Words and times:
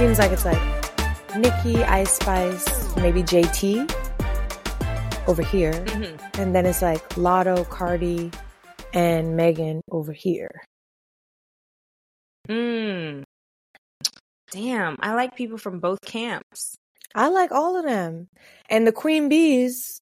Seems 0.00 0.18
like 0.18 0.32
it's 0.32 0.46
like 0.46 1.36
Nicki, 1.36 1.84
Ice 1.84 2.12
Spice, 2.12 2.96
maybe 2.96 3.22
JT 3.22 3.84
over 5.28 5.42
here. 5.42 5.74
Mm-hmm. 5.74 6.40
And 6.40 6.54
then 6.54 6.64
it's 6.64 6.80
like 6.80 7.06
Latto, 7.16 7.68
Cardi, 7.68 8.30
and 8.94 9.36
Megan 9.36 9.82
over 9.90 10.14
here. 10.14 10.62
Mm. 12.48 13.24
Damn, 14.52 14.96
I 15.00 15.12
like 15.12 15.36
people 15.36 15.58
from 15.58 15.80
both 15.80 16.00
camps. 16.00 16.76
I 17.14 17.28
like 17.28 17.52
all 17.52 17.76
of 17.76 17.84
them. 17.84 18.28
And 18.70 18.86
the 18.86 18.92
Queen 18.92 19.28
Bees 19.28 20.00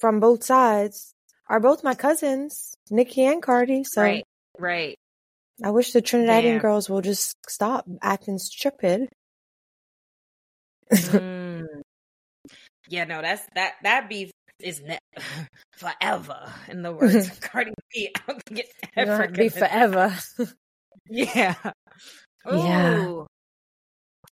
from 0.00 0.18
both 0.18 0.42
sides 0.42 1.14
are 1.48 1.60
both 1.60 1.84
my 1.84 1.94
cousins, 1.94 2.74
Nicki 2.90 3.24
and 3.24 3.40
Cardi. 3.40 3.84
So 3.84 4.02
Right, 4.02 4.24
right. 4.58 4.98
I 5.64 5.70
wish 5.70 5.92
the 5.92 6.02
Trinidadian 6.02 6.42
Damn. 6.42 6.60
girls 6.60 6.90
will 6.90 7.00
just 7.00 7.36
stop 7.48 7.86
acting 8.02 8.38
stupid. 8.38 9.08
Mm. 10.92 11.64
Yeah, 12.88 13.04
no, 13.04 13.22
that's 13.22 13.42
that 13.54 13.72
that 13.82 14.10
beef 14.10 14.30
is 14.60 14.82
ne- 14.82 14.98
forever. 15.72 16.52
In 16.68 16.82
the 16.82 16.92
words 16.92 17.14
of 17.14 17.40
Cardi 17.40 17.72
B, 17.94 18.10
I 18.14 18.20
don't 18.26 18.42
think 18.46 18.60
it's 18.60 18.72
ever 18.94 19.22
it'll 19.24 19.34
be 19.34 19.48
forever. 19.48 20.14
Yeah. 21.08 21.54
Yeah. 22.50 23.22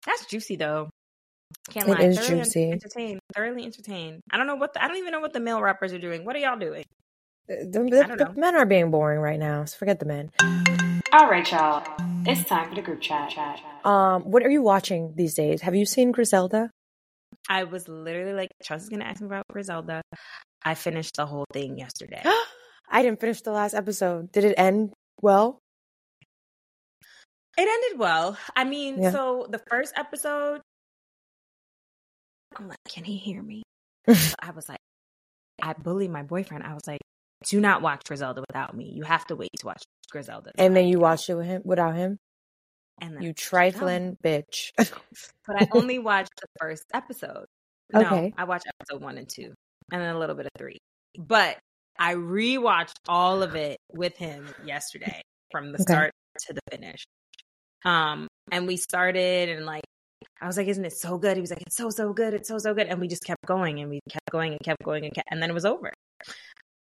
That's 0.05 0.25
juicy 0.27 0.55
though. 0.57 0.89
Can't 1.71 1.87
It 1.87 1.91
lie. 1.91 2.05
is 2.05 2.19
Thoroughly 2.19 2.43
juicy. 2.43 2.71
Entertained. 2.71 3.19
Thoroughly 3.35 3.65
entertained. 3.65 4.21
I 4.29 4.37
don't 4.37 4.45
know 4.45 4.55
what 4.55 4.73
the, 4.75 4.83
I 4.83 4.87
don't 4.87 4.97
even 4.97 5.11
know 5.11 5.21
what 5.21 5.33
the 5.33 5.39
male 5.39 5.61
rappers 5.61 5.91
are 5.93 5.99
doing. 5.99 6.23
What 6.25 6.35
are 6.35 6.39
y'all 6.39 6.59
doing? 6.59 6.85
the, 7.47 7.65
the- 7.71 8.15
the 8.25 8.33
men 8.39 8.55
are 8.55 8.65
being 8.67 8.91
boring 8.91 9.19
right 9.19 9.39
now, 9.39 9.65
so 9.65 9.75
forget 9.77 9.99
the 9.99 10.05
men. 10.05 10.31
All 11.15 11.29
right, 11.29 11.49
y'all. 11.49 11.81
It's 12.25 12.43
time 12.43 12.67
for 12.67 12.75
the 12.75 12.81
group 12.81 12.99
chat. 12.99 13.33
Um, 13.85 14.23
what 14.23 14.43
are 14.43 14.49
you 14.49 14.61
watching 14.61 15.13
these 15.15 15.33
days? 15.33 15.61
Have 15.61 15.73
you 15.73 15.85
seen 15.85 16.11
Griselda? 16.11 16.71
I 17.47 17.63
was 17.63 17.87
literally 17.87 18.33
like, 18.33 18.49
Chelsea's 18.61 18.89
gonna 18.89 19.05
ask 19.05 19.21
me 19.21 19.27
about 19.27 19.45
Griselda. 19.49 20.01
I 20.61 20.73
finished 20.73 21.15
the 21.15 21.25
whole 21.25 21.45
thing 21.53 21.77
yesterday. 21.77 22.21
I 22.91 23.01
didn't 23.01 23.21
finish 23.21 23.39
the 23.43 23.53
last 23.53 23.75
episode. 23.75 24.29
Did 24.33 24.43
it 24.43 24.55
end 24.57 24.91
well? 25.21 25.59
It 27.57 27.61
ended 27.61 27.97
well. 27.97 28.37
I 28.53 28.65
mean, 28.65 29.01
Yeah. 29.01 29.11
so 29.11 29.47
the 29.49 29.61
first 29.69 29.93
episode, 29.95 30.59
I'm 32.57 32.67
like, 32.67 32.77
can 32.89 33.05
he 33.05 33.15
hear 33.15 33.41
me? 33.41 33.63
I 34.09 34.51
was 34.53 34.67
like, 34.67 34.81
I 35.61 35.71
bullied 35.71 36.11
my 36.11 36.23
boyfriend. 36.23 36.65
I 36.65 36.73
was 36.73 36.85
like, 36.85 36.99
do 37.43 37.59
not 37.59 37.81
watch 37.81 38.01
Griselda 38.05 38.43
without 38.47 38.75
me. 38.75 38.91
You 38.95 39.03
have 39.03 39.25
to 39.27 39.35
wait 39.35 39.49
to 39.59 39.65
watch 39.67 39.83
Griselda. 40.09 40.51
And 40.57 40.75
then 40.75 40.87
you 40.87 40.99
watched 40.99 41.29
it 41.29 41.35
with 41.35 41.45
him 41.45 41.61
without 41.65 41.95
him? 41.95 42.17
and 43.01 43.15
then, 43.15 43.23
You 43.23 43.33
trifling 43.33 44.17
bitch. 44.23 44.71
but 44.77 45.55
I 45.61 45.67
only 45.71 45.99
watched 45.99 46.31
the 46.39 46.47
first 46.59 46.83
episode. 46.93 47.45
No, 47.93 48.01
Okay. 48.01 48.33
I 48.37 48.45
watched 48.45 48.65
episode 48.79 49.01
one 49.03 49.17
and 49.17 49.27
two, 49.29 49.53
and 49.91 50.01
then 50.01 50.15
a 50.15 50.17
little 50.19 50.35
bit 50.35 50.45
of 50.45 50.51
three. 50.57 50.77
But 51.17 51.57
I 51.99 52.15
rewatched 52.15 52.95
all 53.07 53.43
of 53.43 53.55
it 53.55 53.77
with 53.93 54.15
him 54.17 54.47
yesterday, 54.63 55.21
from 55.51 55.71
the 55.71 55.81
Okay. 55.81 55.93
start 55.93 56.11
to 56.47 56.53
the 56.53 56.61
finish. 56.71 57.03
Um, 57.83 58.27
and 58.51 58.65
we 58.67 58.77
started, 58.77 59.49
and 59.49 59.65
like 59.65 59.83
I 60.41 60.47
was 60.47 60.57
like, 60.57 60.67
"Isn't 60.67 60.85
it 60.85 60.93
so 60.93 61.17
good?" 61.17 61.37
He 61.37 61.41
was 61.41 61.51
like, 61.51 61.61
"It's 61.61 61.75
so 61.75 61.89
so 61.89 62.13
good. 62.13 62.33
It's 62.33 62.47
so 62.47 62.57
so 62.57 62.73
good." 62.73 62.87
And 62.87 62.99
we 62.99 63.07
just 63.07 63.23
kept 63.23 63.45
going, 63.45 63.79
and 63.81 63.89
we 63.89 63.99
kept 64.09 64.29
going, 64.31 64.51
and 64.53 64.59
kept 64.63 64.83
going, 64.83 65.05
and 65.05 65.13
kept, 65.13 65.27
and 65.31 65.41
then 65.41 65.49
it 65.49 65.53
was 65.53 65.65
over. 65.65 65.93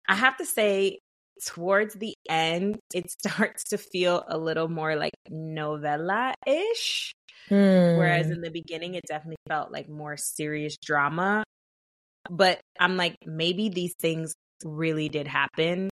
I 0.08 0.14
have 0.14 0.36
to 0.38 0.46
say, 0.46 0.98
towards 1.44 1.94
the 1.94 2.14
end, 2.28 2.78
it 2.94 3.10
starts 3.26 3.64
to 3.70 3.78
feel 3.78 4.24
a 4.28 4.38
little 4.38 4.69
more 4.69 4.96
like 4.96 5.12
novella 5.28 6.34
ish. 6.46 7.12
Whereas 7.48 8.26
Hmm. 8.26 8.32
in 8.32 8.41
the 8.42 8.50
beginning, 8.50 8.94
it 8.94 9.04
definitely 9.06 9.36
felt 9.48 9.72
like 9.72 9.88
more 9.88 10.16
serious 10.16 10.76
drama. 10.76 11.44
But 12.28 12.60
I'm 12.78 12.96
like, 12.96 13.16
maybe 13.24 13.69
these 13.70 13.94
things 14.00 14.34
really 14.64 15.08
did 15.08 15.26
happen. 15.26 15.88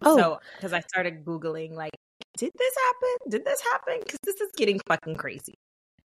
Oh. 0.00 0.16
So, 0.16 0.38
because 0.56 0.72
I 0.72 0.80
started 0.80 1.24
Googling, 1.24 1.72
like, 1.72 1.92
did 2.38 2.50
this 2.56 2.74
happen? 2.86 3.30
Did 3.30 3.44
this 3.44 3.60
happen? 3.60 3.98
Because 4.02 4.20
this 4.24 4.40
is 4.40 4.50
getting 4.56 4.80
fucking 4.88 5.16
crazy. 5.16 5.54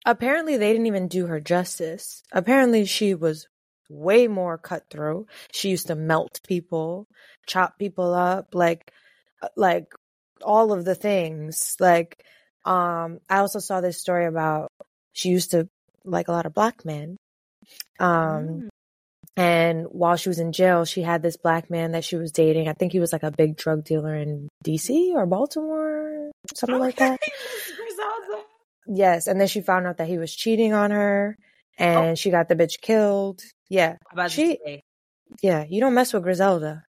Apparently, 0.05 0.55
they 0.55 0.71
didn't 0.71 0.87
even 0.87 1.07
do 1.09 1.25
her 1.25 1.41
justice. 1.41 2.23
Apparently, 2.31 2.85
she 2.85 3.13
was 3.13 3.47
way 3.89 4.27
more 4.27 4.57
cutthroat. 4.57 5.27
She 5.51 5.69
used 5.69 5.87
to 5.87 5.95
melt 5.95 6.39
people, 6.47 7.05
chop 7.47 7.77
people 7.79 8.13
up, 8.13 8.53
like, 8.53 8.91
uh, 9.41 9.47
like 9.55 9.85
all 10.43 10.71
of 10.73 10.85
the 10.85 10.95
things. 10.95 11.75
Like, 11.79 12.23
um, 12.65 13.19
I 13.29 13.37
also 13.39 13.59
saw 13.59 13.81
this 13.81 13.99
story 13.99 14.25
about 14.25 14.67
she 15.13 15.29
used 15.29 15.51
to 15.51 15.67
like 16.05 16.27
a 16.27 16.31
lot 16.31 16.45
of 16.45 16.53
black 16.53 16.85
men. 16.85 17.17
Um, 17.99 18.07
Mm. 18.47 18.69
and 19.35 19.85
while 19.89 20.15
she 20.15 20.29
was 20.29 20.39
in 20.39 20.51
jail, 20.51 20.85
she 20.85 21.01
had 21.01 21.21
this 21.21 21.37
black 21.37 21.69
man 21.69 21.91
that 21.91 22.03
she 22.03 22.15
was 22.15 22.31
dating. 22.31 22.67
I 22.67 22.73
think 22.73 22.91
he 22.91 22.99
was 22.99 23.11
like 23.13 23.23
a 23.23 23.31
big 23.31 23.55
drug 23.57 23.83
dealer 23.83 24.15
in 24.15 24.47
DC 24.65 25.13
or 25.13 25.25
Baltimore, 25.25 26.31
something 26.55 26.79
like 26.79 26.95
that. 26.97 27.19
Yes, 28.87 29.27
and 29.27 29.39
then 29.39 29.47
she 29.47 29.61
found 29.61 29.85
out 29.87 29.97
that 29.97 30.07
he 30.07 30.17
was 30.17 30.33
cheating 30.33 30.73
on 30.73 30.91
her, 30.91 31.35
and 31.77 32.17
she 32.17 32.29
got 32.31 32.47
the 32.47 32.55
bitch 32.55 32.79
killed. 32.81 33.41
Yeah, 33.69 33.97
About 34.11 34.31
She- 34.31 34.81
yeah. 35.41 35.65
You 35.67 35.81
don't 35.81 35.93
mess 35.93 36.13
with 36.13 36.23
Griselda. 36.23 36.85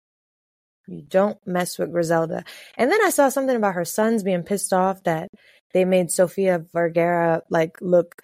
You 0.87 1.03
don't 1.03 1.39
mess 1.47 1.79
with 1.79 1.91
Griselda. 1.91 2.45
And 2.77 2.91
then 2.91 3.03
I 3.03 3.11
saw 3.11 3.29
something 3.29 3.57
about 3.57 3.75
her 3.75 3.85
sons 3.85 4.23
being 4.23 4.43
pissed 4.43 4.73
off 4.73 5.03
that 5.05 5.29
they 5.73 5.85
made 5.85 6.11
Sofia 6.11 6.65
Vergara 6.73 7.43
like 7.51 7.79
look 7.81 8.23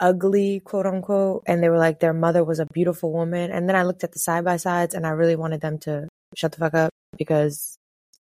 ugly, 0.00 0.60
quote 0.60 0.86
unquote, 0.86 1.44
and 1.46 1.62
they 1.62 1.68
were 1.68 1.78
like 1.78 2.00
their 2.00 2.12
mother 2.12 2.44
was 2.44 2.58
a 2.58 2.66
beautiful 2.66 3.12
woman. 3.12 3.50
And 3.50 3.68
then 3.68 3.76
I 3.76 3.84
looked 3.84 4.04
at 4.04 4.12
the 4.12 4.18
side 4.18 4.44
by 4.44 4.56
sides, 4.56 4.94
and 4.94 5.06
I 5.06 5.10
really 5.10 5.36
wanted 5.36 5.60
them 5.60 5.78
to 5.80 6.08
shut 6.36 6.52
the 6.52 6.58
fuck 6.58 6.74
up 6.74 6.90
because 7.16 7.76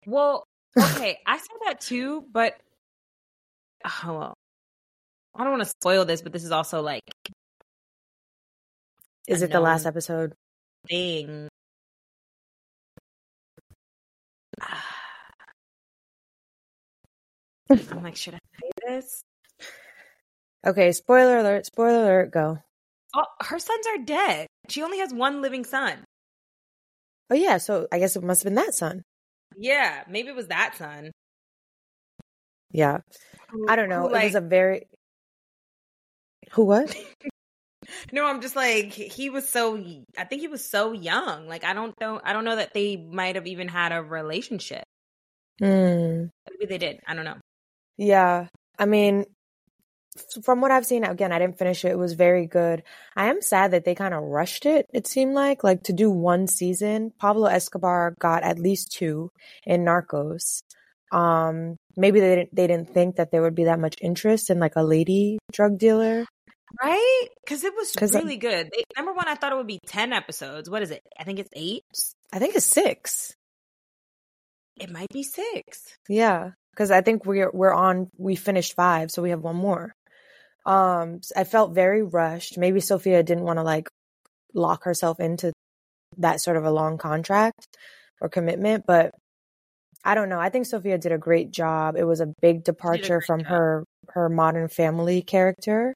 well, 0.07 0.45
okay, 0.79 1.19
I 1.27 1.39
saw 1.39 1.55
that 1.67 1.81
too, 1.81 2.25
but 2.33 2.55
oh, 3.85 4.01
well, 4.07 4.35
I 5.35 5.43
don't 5.43 5.53
want 5.53 5.65
to 5.65 5.71
spoil 5.81 6.05
this, 6.05 6.23
but 6.23 6.33
this 6.33 6.45
is 6.45 6.53
also 6.53 6.81
like 6.83 7.03
is 9.29 9.43
it 9.43 9.51
the 9.51 9.61
last 9.61 9.87
episode? 9.87 10.35
thing. 10.89 11.49
I'm 17.71 18.03
like, 18.03 18.17
should 18.17 18.35
I 18.35 18.39
say 18.61 18.71
this? 18.87 19.23
Okay, 20.67 20.93
spoiler 20.93 21.39
alert! 21.39 21.67
Spoiler 21.67 22.03
alert! 22.03 22.31
Go. 22.31 22.59
Oh, 23.17 23.25
her 23.43 23.59
sons 23.59 23.87
are 23.87 24.05
dead. 24.05 24.47
She 24.69 24.83
only 24.83 24.99
has 24.99 25.13
one 25.13 25.41
living 25.43 25.65
son. 25.65 26.05
Oh 27.31 27.35
yeah, 27.35 27.59
so 27.59 27.87
I 27.91 27.99
guess 27.99 28.17
it 28.17 28.23
must 28.23 28.43
have 28.43 28.51
been 28.51 28.63
that 28.63 28.75
son. 28.75 29.03
Yeah, 29.57 30.05
maybe 30.09 30.29
it 30.29 30.37
was 30.37 30.49
that 30.49 30.77
son. 30.77 31.11
Yeah. 32.71 32.99
Who- 33.51 33.67
I 33.69 33.77
don't 33.77 33.89
know. 33.89 34.09
who, 34.09 34.15
it 34.15 34.25
was 34.25 34.35
a 34.35 34.41
very 34.41 34.87
who 36.53 36.65
what? 36.65 36.95
No, 38.13 38.27
I'm 38.27 38.41
just 38.41 38.57
like 38.57 38.93
he 38.93 39.31
was 39.31 39.49
so. 39.49 39.83
I 40.17 40.25
think 40.25 40.41
he 40.41 40.49
was 40.49 40.65
so 40.65 40.93
young. 40.93 41.49
Like 41.49 41.65
I 41.65 41.75
don't 41.75 41.99
know. 42.01 42.21
I 42.23 42.33
don't 42.33 42.45
know 42.45 42.57
that 42.57 42.75
they 42.75 42.97
might 42.97 43.35
have 43.35 43.47
even 43.47 43.69
had 43.69 43.93
a 43.93 44.03
relationship. 44.03 44.85
Hmm. 45.59 46.27
Maybe 46.51 46.67
they 46.69 46.79
did. 46.79 47.01
I 47.07 47.15
don't 47.15 47.25
know. 47.25 47.39
Yeah. 47.97 48.49
I 48.79 48.87
mean, 48.87 49.25
from 50.43 50.61
what 50.61 50.71
I've 50.71 50.87
seen, 50.87 51.05
again, 51.05 51.33
I 51.33 51.39
didn't 51.39 51.59
finish 51.59 51.85
it. 51.85 51.93
It 51.93 51.99
was 51.99 52.15
very 52.15 52.47
good. 52.47 52.83
I 53.17 53.31
am 53.31 53.41
sad 53.41 53.73
that 53.73 53.85
they 53.85 53.95
kind 53.95 54.15
of 54.15 54.23
rushed 54.23 54.67
it. 54.67 54.87
It 54.93 55.07
seemed 55.07 55.35
like, 55.35 55.65
like 55.65 55.85
to 55.85 55.93
do 55.93 56.11
one 56.11 56.47
season. 56.47 57.13
Pablo 57.19 57.47
Escobar 57.47 58.15
got 58.19 58.43
at 58.43 58.59
least 58.59 58.93
two 58.93 59.31
in 59.65 59.85
Narcos. 59.85 60.63
Um, 61.13 61.77
maybe 61.97 62.21
they 62.21 62.35
didn't, 62.35 62.55
they 62.55 62.67
didn't 62.67 62.93
think 62.93 63.17
that 63.17 63.31
there 63.31 63.43
would 63.43 63.55
be 63.55 63.65
that 63.65 63.79
much 63.79 63.97
interest 64.01 64.51
in 64.51 64.59
like 64.59 64.77
a 64.77 64.83
lady 64.83 65.39
drug 65.53 65.79
dealer. 65.79 66.27
Right? 66.83 67.27
Because 67.45 67.65
it 67.65 67.73
was 67.75 67.95
really 68.15 68.37
good. 68.37 68.71
They, 68.75 68.85
number 68.97 69.13
one, 69.13 69.29
I 69.29 69.35
thought 69.35 69.53
it 69.53 69.57
would 69.57 69.67
be 69.67 69.81
ten 69.87 70.13
episodes. 70.13 70.69
What 70.69 70.83
is 70.83 70.91
it? 70.91 71.03
I 71.19 71.25
think 71.25 71.39
it's 71.39 71.51
eight. 71.55 71.85
I 72.33 72.39
think 72.39 72.55
it's 72.55 72.67
six. 72.67 73.35
It 74.77 74.91
might 74.91 75.11
be 75.13 75.23
six. 75.23 75.97
Yeah, 76.09 76.51
because 76.73 76.91
I 76.91 77.01
think 77.01 77.25
we're 77.27 77.51
we're 77.53 77.73
on. 77.73 78.09
We 78.19 78.35
finished 78.37 78.75
five, 78.75 79.11
so 79.11 79.23
we 79.23 79.31
have 79.31 79.41
one 79.41 79.57
more. 79.57 79.95
Um, 80.67 81.21
I 81.37 81.45
felt 81.45 81.75
very 81.75 82.03
rushed. 82.03 82.59
Maybe 82.59 82.81
Sofia 82.81 83.23
didn't 83.23 83.45
want 83.45 83.59
to 83.59 83.63
like 83.63 83.89
lock 84.55 84.85
herself 84.85 85.21
into 85.21 85.53
that 86.19 86.41
sort 86.41 86.57
of 86.57 86.65
a 86.65 86.71
long 86.71 86.97
contract 86.99 87.67
or 88.21 88.29
commitment, 88.29 88.85
but 88.87 89.13
I 90.05 90.15
don't 90.15 90.29
know. 90.29 90.39
I 90.39 90.51
think 90.51 90.67
Sofia 90.67 90.99
did 90.99 91.13
a 91.13 91.19
great 91.19 91.51
job. 91.51 91.97
It 91.97 92.05
was 92.05 92.21
a 92.21 92.33
big 92.41 92.65
departure 92.65 93.19
great 93.19 93.27
from 93.27 93.41
job. 93.41 93.49
her 93.49 93.85
her 94.09 94.29
modern 94.29 94.69
family 94.69 95.23
character. 95.23 95.95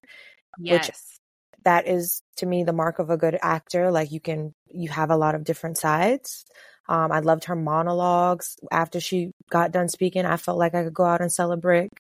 Yes. 0.59 1.19
That 1.65 1.87
is 1.87 2.23
to 2.37 2.47
me 2.47 2.65
the 2.65 2.73
mark 2.73 2.99
of 2.99 3.11
a 3.11 3.17
good 3.17 3.39
actor. 3.43 3.91
Like 3.91 4.13
you 4.13 4.21
can 4.21 4.53
you 4.69 4.89
have 4.89 5.11
a 5.11 5.17
lot 5.17 5.35
of 5.35 5.45
different 5.45 5.77
sides. 5.77 6.45
Um, 6.89 7.13
I 7.13 7.21
loved 7.21 7.45
her 7.45 7.57
monologues 7.57 8.57
after 8.73 9.01
she 9.01 9.33
got 9.51 9.73
done 9.73 9.89
speaking. 9.89 10.25
I 10.25 10.39
felt 10.39 10.59
like 10.59 10.75
I 10.75 10.85
could 10.85 10.95
go 10.95 11.05
out 11.05 11.21
and 11.21 11.31
sell 11.31 11.53
a 11.53 11.57
brick. 11.57 11.91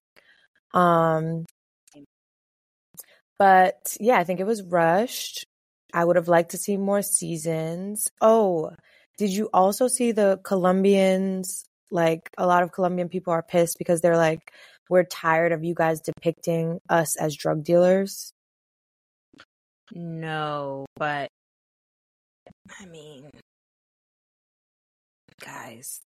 Um, 0.72 1.44
but 3.38 3.96
yeah, 4.00 4.18
I 4.18 4.24
think 4.24 4.40
it 4.40 4.46
was 4.46 4.62
rushed. 4.62 5.44
I 5.92 6.04
would 6.04 6.16
have 6.16 6.28
liked 6.28 6.50
to 6.52 6.58
see 6.58 6.76
more 6.76 7.02
seasons. 7.02 8.08
Oh, 8.20 8.70
did 9.18 9.30
you 9.30 9.48
also 9.52 9.88
see 9.88 10.12
the 10.12 10.40
Colombians? 10.42 11.64
Like 11.90 12.30
a 12.36 12.46
lot 12.46 12.62
of 12.62 12.72
Colombian 12.72 13.08
people 13.08 13.32
are 13.32 13.42
pissed 13.42 13.78
because 13.78 14.00
they're 14.00 14.16
like, 14.16 14.52
we're 14.90 15.04
tired 15.04 15.52
of 15.52 15.64
you 15.64 15.74
guys 15.74 16.00
depicting 16.00 16.80
us 16.88 17.16
as 17.16 17.36
drug 17.36 17.64
dealers. 17.64 18.32
No, 19.92 20.86
but 20.96 21.28
I 22.80 22.86
mean, 22.86 23.30
guys. 25.44 26.00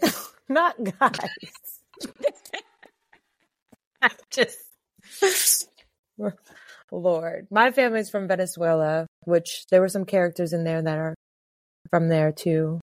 Not 0.48 0.76
guys. 0.98 1.80
I 4.02 4.10
just 4.30 4.58
Lord. 6.92 7.46
My 7.50 7.70
family's 7.70 8.10
from 8.10 8.28
Venezuela, 8.28 9.06
which 9.24 9.66
there 9.70 9.80
were 9.80 9.88
some 9.88 10.04
characters 10.04 10.52
in 10.52 10.64
there 10.64 10.82
that 10.82 10.98
are 10.98 11.14
from 11.90 12.08
there 12.08 12.32
too. 12.32 12.80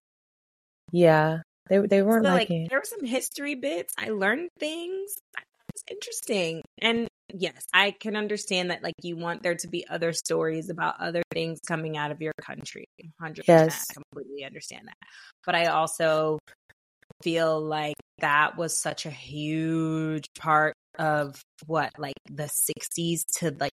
Yeah. 0.90 1.38
They 1.68 1.78
they 1.78 2.02
weren't 2.02 2.24
So, 2.24 2.30
like 2.30 2.50
liking 2.50 2.66
there 2.68 2.78
were 2.78 2.84
some 2.84 3.04
history 3.04 3.54
bits. 3.54 3.94
I 3.96 4.10
learned 4.10 4.48
things. 4.58 5.14
It 5.38 5.44
was 5.72 5.84
interesting. 5.90 6.62
And 6.80 7.08
yes, 7.34 7.64
I 7.72 7.92
can 7.92 8.16
understand 8.16 8.70
that 8.70 8.82
like 8.82 8.94
you 9.02 9.16
want 9.16 9.42
there 9.42 9.54
to 9.56 9.68
be 9.68 9.86
other 9.88 10.12
stories 10.12 10.70
about 10.70 11.00
other 11.00 11.22
things 11.32 11.58
coming 11.66 11.96
out 11.96 12.10
of 12.10 12.20
your 12.20 12.32
country. 12.40 12.86
100%. 13.20 13.42
Yes. 13.46 13.86
I 13.90 13.94
completely 13.94 14.44
understand 14.44 14.88
that. 14.88 14.96
But 15.44 15.54
I 15.54 15.66
also 15.66 16.38
feel 17.22 17.60
like 17.60 17.96
that 18.18 18.56
was 18.56 18.78
such 18.78 19.06
a 19.06 19.10
huge 19.10 20.26
part 20.38 20.74
of 20.98 21.40
what 21.66 21.90
like 21.98 22.14
the 22.30 22.44
60s 22.44 23.24
to 23.38 23.54
like 23.58 23.72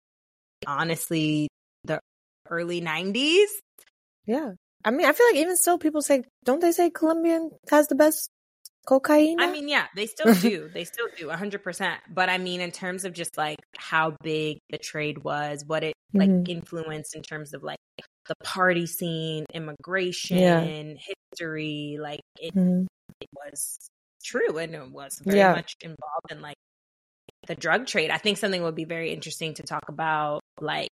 honestly 0.67 1.47
the 1.83 1.99
early 2.49 2.81
90s. 2.81 3.47
Yeah. 4.25 4.51
I 4.83 4.91
mean, 4.91 5.07
I 5.07 5.13
feel 5.13 5.27
like 5.27 5.37
even 5.37 5.57
still 5.57 5.77
people 5.77 6.01
say, 6.01 6.23
don't 6.43 6.61
they 6.61 6.71
say 6.71 6.89
Colombian 6.89 7.49
has 7.69 7.87
the 7.87 7.95
best 7.95 8.29
cocaine? 8.85 9.39
I 9.39 9.51
mean, 9.51 9.67
yeah, 9.67 9.87
they 9.95 10.05
still 10.07 10.33
do. 10.33 10.69
they 10.73 10.83
still 10.85 11.07
do 11.17 11.27
100%. 11.27 11.99
But 12.13 12.29
I 12.29 12.37
mean, 12.37 12.61
in 12.61 12.71
terms 12.71 13.05
of 13.05 13.13
just 13.13 13.37
like 13.37 13.57
how 13.77 14.15
big 14.23 14.59
the 14.69 14.77
trade 14.77 15.23
was, 15.23 15.63
what 15.65 15.83
it 15.83 15.93
like 16.13 16.29
Mhm. 16.29 16.47
influenced 16.49 17.15
in 17.15 17.21
terms 17.21 17.53
of 17.53 17.63
like 17.63 17.77
the 18.27 18.35
party 18.43 18.85
scene, 18.87 19.45
immigration, 19.53 20.97
history, 21.31 21.97
like 21.99 22.21
it, 22.39 22.53
Mhm. 22.55 22.87
it 23.21 23.27
was 23.33 23.77
true 24.23 24.57
and 24.57 24.73
it 24.73 24.91
was 24.91 25.19
very 25.25 25.39
Yeah. 25.39 25.53
much 25.53 25.75
involved 25.81 26.31
in 26.31 26.41
like 26.41 26.55
the 27.47 27.55
drug 27.55 27.85
trade. 27.87 28.09
I 28.11 28.17
think 28.17 28.37
something 28.37 28.63
would 28.63 28.75
be 28.75 28.85
very 28.85 29.11
interesting 29.11 29.53
to 29.55 29.63
talk 29.63 29.89
about, 29.89 30.41
like 30.61 30.89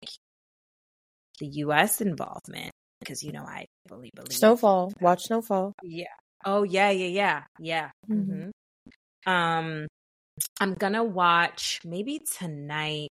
the 1.40 1.46
U.S. 1.46 2.00
involvement, 2.00 2.72
because 3.00 3.22
you 3.22 3.32
know 3.32 3.44
I 3.44 3.66
fully 3.88 4.10
believe 4.14 4.32
Snowfall. 4.36 4.92
Watch 5.00 5.22
Snowfall. 5.24 5.72
yeah. 5.82 6.06
Oh 6.44 6.62
yeah, 6.64 6.90
yeah, 6.90 7.06
yeah, 7.06 7.44
yeah. 7.58 7.90
Mhm. 8.10 8.50
hmm 9.26 9.30
Um, 9.30 9.86
I'm 10.60 10.74
gonna 10.74 11.04
watch 11.04 11.80
maybe 11.84 12.20
tonight. 12.20 13.08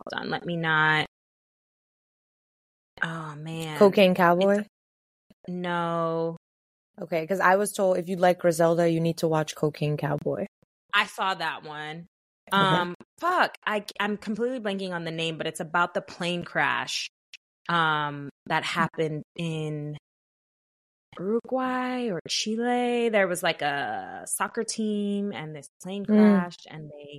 Hold 0.00 0.22
on, 0.22 0.30
let 0.30 0.44
me 0.46 0.56
not. 0.56 1.06
Oh 3.02 3.34
man, 3.36 3.78
Cocaine 3.78 4.14
Cowboy. 4.14 4.64
No, 5.48 6.36
Okay, 7.00 7.22
because 7.22 7.40
I 7.40 7.56
was 7.56 7.72
told 7.72 7.96
if 7.96 8.08
you 8.08 8.16
like 8.16 8.38
Griselda, 8.40 8.88
you 8.90 9.00
need 9.00 9.18
to 9.18 9.28
watch 9.28 9.54
Cocaine 9.54 9.96
Cowboy. 9.96 10.46
I 10.92 11.06
saw 11.06 11.34
that 11.34 11.64
one. 11.64 12.06
Okay. 12.52 12.58
Um, 12.58 12.94
fuck, 13.18 13.54
I 13.66 13.84
I'm 13.98 14.16
completely 14.18 14.60
blanking 14.60 14.92
on 14.92 15.04
the 15.04 15.10
name, 15.10 15.38
but 15.38 15.46
it's 15.46 15.60
about 15.60 15.94
the 15.94 16.02
plane 16.02 16.44
crash. 16.44 17.08
Um, 17.68 18.28
that 18.46 18.64
happened 18.64 19.22
in 19.36 19.96
Uruguay 21.18 22.08
or 22.10 22.20
Chile. 22.28 23.08
There 23.08 23.28
was 23.28 23.42
like 23.42 23.62
a 23.62 24.24
soccer 24.26 24.64
team, 24.64 25.32
and 25.32 25.54
this 25.54 25.68
plane 25.82 26.04
Mm. 26.06 26.16
crashed, 26.16 26.66
and 26.70 26.90
they 26.90 27.18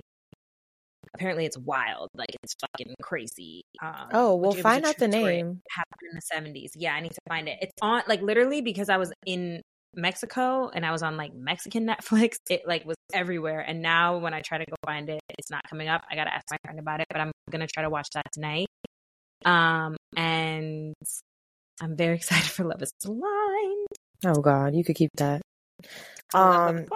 apparently 1.14 1.44
it's 1.44 1.58
wild, 1.58 2.08
like 2.14 2.34
it's 2.42 2.54
fucking 2.60 2.94
crazy. 3.02 3.62
Um, 3.82 4.08
Oh, 4.12 4.34
well, 4.36 4.52
it 4.52 4.56
was 4.56 4.58
a 4.58 4.62
find 4.62 4.84
out 4.84 4.96
the 4.98 5.08
name. 5.08 5.60
Happened 5.70 6.08
in 6.10 6.14
the 6.14 6.20
seventies. 6.22 6.72
Yeah, 6.74 6.94
I 6.94 7.00
need 7.00 7.12
to 7.12 7.20
find 7.28 7.48
it. 7.48 7.58
It's 7.60 7.72
on 7.82 8.02
like 8.08 8.22
literally 8.22 8.60
because 8.62 8.88
I 8.88 8.96
was 8.96 9.12
in 9.26 9.62
Mexico 9.94 10.70
and 10.70 10.86
I 10.86 10.90
was 10.92 11.02
on 11.02 11.16
like 11.16 11.34
Mexican 11.34 11.86
Netflix. 11.88 12.36
It 12.48 12.62
like 12.66 12.84
was 12.84 12.96
everywhere, 13.12 13.60
and 13.60 13.82
now 13.82 14.18
when 14.18 14.34
I 14.34 14.40
try 14.40 14.58
to 14.58 14.64
go 14.64 14.76
find 14.86 15.08
it, 15.10 15.20
it's 15.38 15.50
not 15.50 15.62
coming 15.68 15.88
up. 15.88 16.02
I 16.10 16.16
gotta 16.16 16.32
ask 16.34 16.44
my 16.50 16.56
friend 16.64 16.78
about 16.78 17.00
it, 17.00 17.06
but 17.10 17.20
I'm 17.20 17.32
gonna 17.50 17.66
try 17.66 17.82
to 17.82 17.90
watch 17.90 18.08
that 18.14 18.24
tonight. 18.32 18.66
Um, 19.44 19.96
and 20.16 20.94
I'm 21.80 21.96
very 21.96 22.16
excited 22.20 22.50
for 22.50 22.64
Love 22.64 22.82
Is 22.82 22.92
Blind. 23.04 23.86
Oh 24.24 24.40
God, 24.40 24.74
you 24.74 24.84
could 24.84 24.96
keep 24.96 25.10
that. 25.16 25.42
Love 26.34 26.76
Um, 26.76 26.86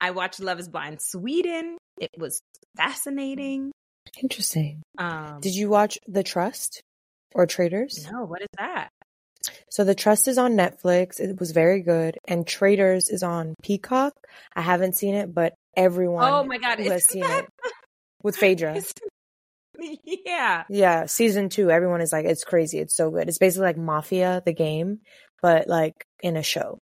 I 0.00 0.10
watched 0.10 0.40
Love 0.40 0.58
Is 0.60 0.68
Blind 0.68 1.00
Sweden. 1.00 1.78
It 2.00 2.10
was 2.18 2.40
fascinating. 2.76 3.72
interesting. 4.20 4.82
Um, 4.98 5.40
Did 5.40 5.54
you 5.54 5.68
watch 5.68 5.98
The 6.06 6.22
Trust 6.22 6.80
or 7.34 7.46
Traitors? 7.46 8.08
No, 8.10 8.24
what 8.24 8.42
is 8.42 8.48
that? 8.58 8.88
So 9.70 9.84
The 9.84 9.94
Trust 9.94 10.28
is 10.28 10.38
on 10.38 10.52
Netflix. 10.52 11.20
It 11.20 11.38
was 11.38 11.50
very 11.50 11.82
good, 11.82 12.16
and 12.26 12.46
Traitors 12.46 13.08
is 13.08 13.22
on 13.22 13.54
Peacock. 13.62 14.14
I 14.54 14.62
haven't 14.62 14.96
seen 14.96 15.14
it, 15.14 15.34
but 15.34 15.54
everyone 15.76 16.32
Oh 16.32 16.44
my 16.44 16.58
god, 16.58 16.78
who 16.78 16.90
has 16.90 17.04
seen 17.06 17.22
that? 17.22 17.44
it 17.44 17.72
with 18.22 18.36
Phaedra. 18.36 18.80
yeah. 20.04 20.64
Yeah, 20.68 21.06
season 21.06 21.48
two. 21.48 21.70
Everyone 21.70 22.00
is 22.00 22.12
like, 22.12 22.26
it's 22.26 22.44
crazy. 22.44 22.78
It's 22.78 22.94
so 22.96 23.10
good. 23.10 23.28
It's 23.28 23.38
basically 23.38 23.66
like 23.66 23.76
Mafia, 23.78 24.42
the 24.44 24.52
game, 24.52 25.00
but 25.42 25.68
like 25.68 25.94
in 26.22 26.36
a 26.36 26.42
show. 26.42 26.78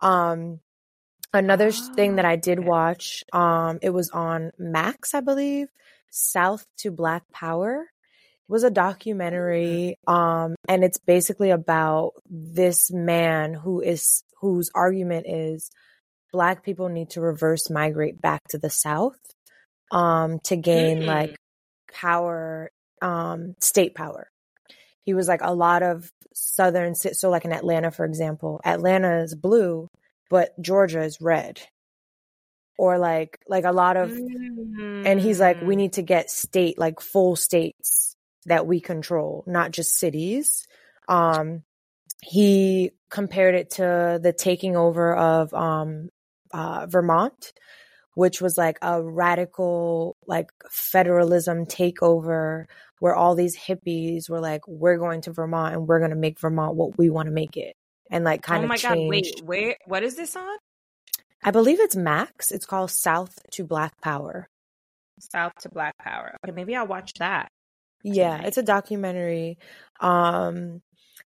Um, 0.00 0.60
another 1.32 1.72
sh 1.72 1.80
thing 1.94 2.16
that 2.16 2.24
I 2.24 2.36
did 2.36 2.58
Oh, 2.58 2.62
okay. 2.62 2.68
watch, 2.68 3.24
um, 3.32 3.78
it 3.82 3.90
was 3.90 4.10
on 4.10 4.52
Max, 4.58 5.14
I 5.14 5.20
believe, 5.20 5.68
South 6.10 6.64
to 6.78 6.90
Black 6.90 7.22
Power. 7.32 7.82
It 7.82 8.52
was 8.52 8.64
a 8.64 8.70
documentary, 8.70 9.96
um, 10.06 10.54
and 10.68 10.82
it's 10.84 10.98
basically 10.98 11.50
about 11.50 12.12
this 12.30 12.90
man 12.90 13.52
who 13.54 13.80
is 13.80 14.22
whose 14.40 14.70
argument 14.74 15.26
is 15.28 15.68
black 16.32 16.62
people 16.64 16.88
need 16.88 17.10
to 17.10 17.20
reverse 17.20 17.68
migrate 17.70 18.20
back 18.20 18.40
to 18.50 18.58
the 18.58 18.70
South, 18.70 19.18
um, 19.90 20.38
to 20.44 20.56
gain 20.56 21.00
Mm. 21.02 21.06
like 21.06 21.36
power, 21.92 22.70
um, 23.02 23.54
state 23.60 23.94
power. 23.94 24.30
He 25.02 25.14
was 25.14 25.28
like 25.28 25.40
a 25.42 25.54
lot 25.54 25.82
of 25.82 26.12
southern, 26.34 26.94
so 26.94 27.30
like 27.30 27.44
in 27.44 27.52
Atlanta, 27.52 27.90
for 27.90 28.04
example, 28.04 28.60
Atlanta 28.64 29.22
is 29.22 29.34
blue, 29.34 29.88
but 30.28 30.60
Georgia 30.60 31.02
is 31.02 31.20
red. 31.20 31.60
Or 32.76 32.98
like, 32.98 33.40
like 33.48 33.64
a 33.64 33.72
lot 33.72 33.96
of, 33.96 34.12
and 35.04 35.20
he's 35.20 35.40
like, 35.40 35.60
we 35.62 35.74
Mm. 35.74 35.78
need 35.78 35.92
to 35.94 36.02
get 36.02 36.30
state, 36.30 36.78
like 36.78 37.00
full 37.00 37.36
states 37.36 38.14
that 38.46 38.66
we 38.66 38.80
control, 38.80 39.42
not 39.46 39.72
just 39.72 39.94
cities. 39.98 40.66
Um, 41.08 41.62
he 42.22 42.92
compared 43.10 43.54
it 43.54 43.70
to 43.70 44.20
the 44.22 44.32
taking 44.32 44.76
over 44.76 45.14
of, 45.14 45.52
um, 45.54 46.10
uh, 46.52 46.86
Vermont, 46.86 47.52
which 48.18 48.40
was 48.40 48.58
like 48.58 48.78
a 48.82 49.00
radical, 49.00 50.16
like 50.26 50.50
federalism 50.72 51.66
takeover 51.66 52.64
where 52.98 53.14
all 53.14 53.36
these 53.36 53.56
hippies 53.56 54.28
were 54.28 54.40
like, 54.40 54.60
we're 54.66 54.98
going 54.98 55.20
to 55.20 55.30
Vermont 55.30 55.72
and 55.72 55.86
we're 55.86 56.00
going 56.00 56.10
to 56.10 56.16
make 56.16 56.40
Vermont 56.40 56.74
what 56.74 56.98
we 56.98 57.10
want 57.10 57.26
to 57.28 57.32
make 57.32 57.56
it. 57.56 57.76
And 58.10 58.24
like 58.24 58.42
kind 58.42 58.64
of 58.64 58.68
oh 58.68 58.74
of 58.74 58.82
my 58.82 58.88
god, 58.88 58.98
wait, 59.08 59.40
where 59.44 59.76
what 59.86 60.02
is 60.02 60.16
this 60.16 60.34
on? 60.34 60.58
I 61.44 61.52
believe 61.52 61.78
it's 61.78 61.94
Max. 61.94 62.50
It's 62.50 62.66
called 62.66 62.90
South 62.90 63.38
to 63.52 63.62
Black 63.62 64.00
Power. 64.00 64.48
South 65.20 65.52
to 65.60 65.68
Black 65.68 65.96
Power. 65.98 66.34
Okay, 66.44 66.52
maybe 66.52 66.74
I'll 66.74 66.88
watch 66.88 67.12
that. 67.20 67.52
Yeah, 68.02 68.42
it's 68.42 68.58
a 68.58 68.64
documentary. 68.64 69.58
Um, 70.00 70.82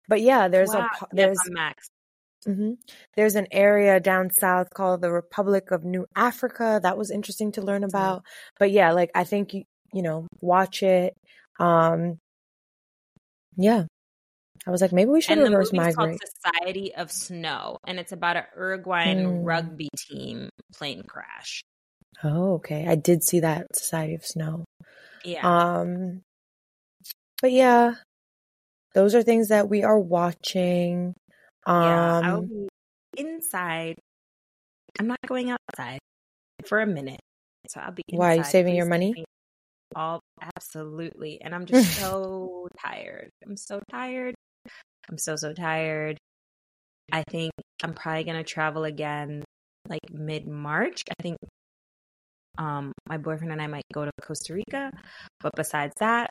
but 0.10 0.20
yeah, 0.20 0.50
there's 0.50 0.74
wow. 0.74 0.90
a 1.02 1.06
there's 1.14 1.40
on 1.40 1.54
Max. 1.54 1.90
Hmm 2.46 2.74
There's 3.16 3.36
an 3.36 3.48
area 3.52 4.00
down 4.00 4.32
south 4.32 4.70
called 4.74 5.02
the 5.02 5.12
Republic 5.12 5.72
of 5.72 5.84
New 5.84 6.06
Africa. 6.16 6.80
That 6.82 6.98
was 6.98 7.12
interesting 7.12 7.52
to 7.54 7.62
learn 7.62 7.84
about. 7.84 8.24
But 8.60 8.72
yeah, 8.72 8.92
like 8.94 9.12
I 9.16 9.24
think 9.24 9.54
you, 9.54 9.64
you 9.94 10.02
know, 10.02 10.28
watch 10.42 10.84
it. 10.84 11.14
Um, 11.60 12.18
yeah. 13.56 13.86
I 14.66 14.70
was 14.72 14.82
like, 14.82 14.92
maybe 14.92 15.10
we 15.10 15.22
should 15.22 15.38
and 15.38 15.46
the 15.46 15.50
reverse 15.50 15.74
movie's 15.74 15.98
migrate. 15.98 16.20
called 16.20 16.32
Society 16.44 16.94
of 16.94 17.12
Snow, 17.12 17.78
and 17.88 18.00
it's 18.00 18.12
about 18.12 18.38
an 18.38 18.44
Uruguayan 18.56 19.26
Mm. 19.26 19.46
rugby 19.46 19.90
team 19.98 20.50
plane 20.76 21.04
crash. 21.08 21.62
Oh, 22.24 22.56
okay. 22.56 22.86
I 22.88 22.96
did 22.96 23.24
see 23.24 23.40
that 23.40 23.76
Society 23.76 24.14
of 24.14 24.24
Snow. 24.26 24.66
Yeah, 25.24 25.48
Um, 25.82 26.22
but 27.42 27.52
yeah, 27.52 27.96
those 28.94 29.16
are 29.16 29.24
things 29.24 29.48
that 29.48 29.68
we 29.70 29.84
are 29.84 30.00
watching. 30.00 31.16
Yeah. 31.68 32.22
I'll 32.24 32.38
Um, 32.40 32.48
be 32.48 32.68
inside. 33.18 33.98
I'm 35.00 35.08
not 35.08 35.20
going 35.26 35.52
outside 35.52 36.00
for 36.66 36.82
a 36.82 36.88
minute, 36.88 37.20
so 37.68 37.80
I'll 37.80 37.92
be. 37.92 38.04
Why, 38.12 38.32
are 38.32 38.34
you 38.34 38.38
inside. 38.40 38.52
saving 38.52 38.76
your 38.76 38.86
money? 38.86 39.26
All 39.96 40.20
absolutely, 40.56 41.42
and 41.42 41.54
I'm 41.54 41.66
just 41.66 41.92
so 42.00 42.68
tired. 42.80 43.30
I'm 43.46 43.58
so 43.58 43.82
tired. 43.90 44.36
I'm 45.10 45.18
so 45.18 45.36
so 45.36 45.54
tired. 45.54 46.18
I 47.12 47.24
think 47.30 47.52
I'm 47.84 47.94
probably 47.94 48.24
gonna 48.24 48.44
travel 48.44 48.84
again 48.86 49.44
like 49.88 50.02
mid 50.12 50.48
March. 50.48 51.04
I 51.10 51.22
think 51.22 51.38
um 52.58 52.92
my 53.08 53.18
boyfriend 53.18 53.52
and 53.52 53.62
I 53.62 53.68
might 53.68 53.84
go 53.94 54.06
to 54.06 54.12
Costa 54.22 54.54
Rica, 54.54 54.92
but 55.40 55.52
besides 55.56 55.94
that, 56.00 56.30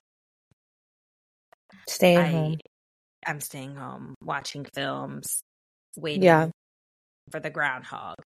staying 1.88 2.18
I 2.18 2.28
home. 2.28 2.58
I'm 3.26 3.40
staying 3.40 3.74
home, 3.74 4.14
watching 4.22 4.66
films, 4.74 5.42
waiting 5.96 6.22
Yeah. 6.22 6.50
for 7.30 7.40
the 7.40 7.50
groundhog. 7.50 8.16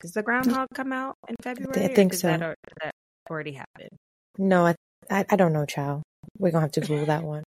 Does 0.00 0.12
the 0.12 0.22
groundhog 0.22 0.68
come 0.74 0.92
out 0.92 1.16
in 1.28 1.36
February? 1.42 1.84
I 1.84 1.94
think 1.94 2.14
so. 2.14 2.28
That, 2.28 2.42
or, 2.42 2.54
that 2.82 2.92
already 3.28 3.52
happened. 3.52 3.90
No, 4.38 4.66
I, 4.66 4.74
I, 5.10 5.24
I 5.28 5.36
don't 5.36 5.52
know, 5.52 5.66
Chow. 5.66 6.02
We're 6.38 6.50
gonna 6.52 6.62
have 6.62 6.72
to 6.72 6.80
Google 6.80 7.06
that 7.06 7.24
one. 7.24 7.42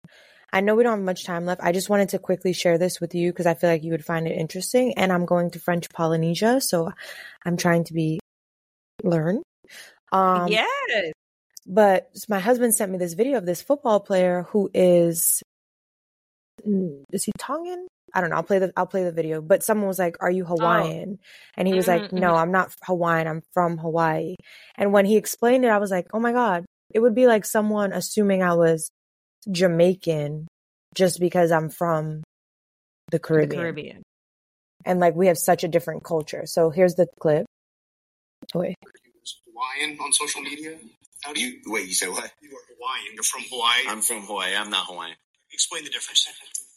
I 0.52 0.61
know 0.62 0.75
we 0.75 0.83
don't 0.83 0.99
have 0.99 1.04
much 1.04 1.25
time 1.25 1.47
left. 1.47 1.61
I 1.62 1.71
just 1.71 1.88
wanted 1.88 2.09
to 2.11 2.19
quickly 2.19 2.52
share 2.52 2.76
this 2.76 3.00
with 3.00 3.14
you 3.14 3.30
because 3.30 3.47
I 3.47 3.54
feel 3.54 3.71
like 3.71 3.85
you 3.85 3.92
would 3.92 4.04
find 4.04 4.26
it 4.26 4.37
interesting. 4.37 4.95
And 4.97 5.12
I'm 5.12 5.25
going 5.25 5.52
to 5.52 5.61
French 5.61 5.88
Polynesia, 5.90 6.61
so 6.61 6.90
I'm 7.45 7.57
trying 7.57 7.85
to 7.85 7.95
be 7.95 8.19
learn. 9.04 9.42
Um, 10.11 10.49
yes. 10.49 11.12
But 11.66 12.11
my 12.28 12.40
husband 12.40 12.75
sent 12.75 12.90
me 12.90 12.99
this 12.99 13.12
video 13.12 13.38
of 13.38 13.47
this 13.47 13.62
football 13.62 14.00
player 14.00 14.47
who 14.50 14.71
is 14.75 15.40
is 17.12 17.25
he 17.25 17.33
Tongan? 17.38 17.87
I 18.12 18.21
don't 18.21 18.31
know. 18.31 18.37
I'll 18.37 18.43
play 18.43 18.59
the 18.59 18.73
I'll 18.76 18.87
play 18.87 19.05
the 19.05 19.12
video. 19.12 19.40
But 19.40 19.62
someone 19.62 19.87
was 19.87 19.99
like, 19.99 20.17
"Are 20.21 20.31
you 20.31 20.45
Hawaiian?" 20.45 21.19
And 21.57 21.69
he 21.69 21.75
was 21.75 21.87
like, 21.87 22.02
Mhm, 22.02 22.12
"No, 22.14 22.35
I'm 22.35 22.50
not 22.50 22.75
Hawaiian. 22.83 23.29
I'm 23.29 23.43
from 23.52 23.79
Hawaii." 23.79 24.35
And 24.76 24.93
when 24.93 25.05
he 25.05 25.17
explained 25.17 25.64
it, 25.64 25.69
I 25.69 25.79
was 25.79 25.90
like, 25.90 26.09
"Oh 26.12 26.21
my 26.21 26.33
god!" 26.33 26.64
It 26.93 27.00
would 27.00 27.14
be 27.14 27.26
like 27.26 27.45
someone 27.45 27.93
assuming 27.93 28.43
I 28.43 28.55
was 28.55 28.90
Jamaican 29.50 30.49
just 30.95 31.21
because 31.21 31.52
I'm 31.52 31.71
from 31.71 32.23
the 33.11 33.12
The 33.12 33.19
Caribbean. 33.21 33.61
Caribbean. 33.62 34.02
And 34.85 34.99
like 34.99 35.14
we 35.14 35.29
have 35.29 35.38
such 35.38 35.62
a 35.62 35.69
different 35.69 36.02
culture. 36.05 36.43
So 36.47 36.71
here's 36.71 36.95
the 36.95 37.07
clip. 37.21 37.47
Wait. 38.55 38.75
Hawaiian 39.47 39.99
on 40.00 40.12
social 40.12 40.43
media? 40.43 40.79
How 41.23 41.33
do 41.33 41.40
you? 41.40 41.61
You 41.64 41.73
wait. 41.73 41.87
You 41.87 41.95
said 41.95 42.09
what? 42.09 42.33
You 42.40 42.50
are 42.57 42.64
Hawaiian. 42.75 43.14
You're 43.14 43.23
from 43.23 43.43
Hawaii. 43.50 43.85
I'm 43.87 44.00
from 44.00 44.23
Hawaii. 44.23 44.57
I'm 44.57 44.71
not 44.71 44.87
Hawaiian. 44.87 45.17
Explain 45.61 45.85
the 45.85 45.90
difference. 45.90 46.26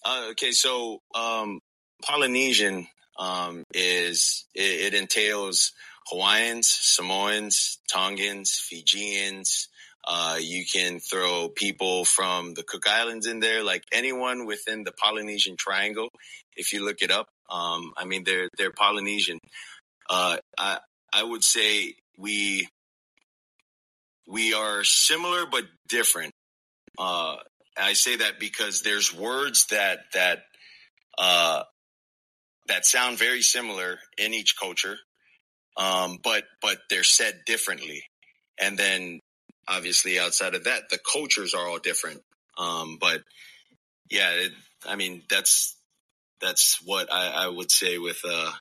Uh, 0.03 0.27
okay, 0.31 0.51
so 0.51 0.99
um, 1.15 1.61
Polynesian 2.01 2.85
um, 3.17 3.63
is 3.73 4.45
it, 4.53 4.93
it 4.93 4.93
entails 4.93 5.71
Hawaiians, 6.07 6.67
Samoans, 6.69 7.79
Tongans, 7.89 8.51
Fijians. 8.51 9.69
Uh, 10.05 10.37
you 10.41 10.65
can 10.65 10.99
throw 10.99 11.47
people 11.47 12.03
from 12.03 12.55
the 12.55 12.63
Cook 12.63 12.83
Islands 12.85 13.25
in 13.25 13.39
there, 13.39 13.63
like 13.63 13.85
anyone 13.93 14.45
within 14.45 14.83
the 14.83 14.91
Polynesian 14.91 15.55
Triangle. 15.57 16.09
If 16.57 16.73
you 16.73 16.83
look 16.83 17.01
it 17.01 17.09
up, 17.09 17.29
um, 17.49 17.93
I 17.95 18.03
mean 18.03 18.25
they're 18.25 18.49
they're 18.57 18.73
Polynesian. 18.73 19.39
Uh, 20.09 20.39
I 20.59 20.79
I 21.13 21.23
would 21.23 21.45
say 21.45 21.95
we 22.17 22.67
we 24.27 24.53
are 24.53 24.83
similar 24.83 25.45
but 25.49 25.63
different. 25.87 26.33
Uh, 26.99 27.37
I 27.77 27.93
say 27.93 28.17
that 28.17 28.39
because 28.39 28.81
there's 28.81 29.13
words 29.13 29.67
that 29.67 29.99
that 30.13 30.43
uh, 31.17 31.63
that 32.67 32.85
sound 32.85 33.17
very 33.17 33.41
similar 33.41 33.99
in 34.17 34.33
each 34.33 34.55
culture, 34.59 34.97
um, 35.77 36.19
but 36.23 36.43
but 36.61 36.77
they're 36.89 37.03
said 37.03 37.41
differently. 37.45 38.03
And 38.59 38.77
then 38.77 39.19
obviously 39.67 40.19
outside 40.19 40.55
of 40.55 40.65
that, 40.65 40.89
the 40.89 40.99
cultures 40.99 41.53
are 41.53 41.67
all 41.67 41.79
different. 41.79 42.21
Um, 42.57 42.97
but 42.99 43.21
yeah, 44.09 44.29
it, 44.31 44.51
I 44.85 44.95
mean 44.95 45.23
that's 45.29 45.75
that's 46.41 46.79
what 46.85 47.11
I, 47.11 47.45
I 47.45 47.47
would 47.47 47.71
say 47.71 47.97
with 47.97 48.21
uh, 48.27 48.51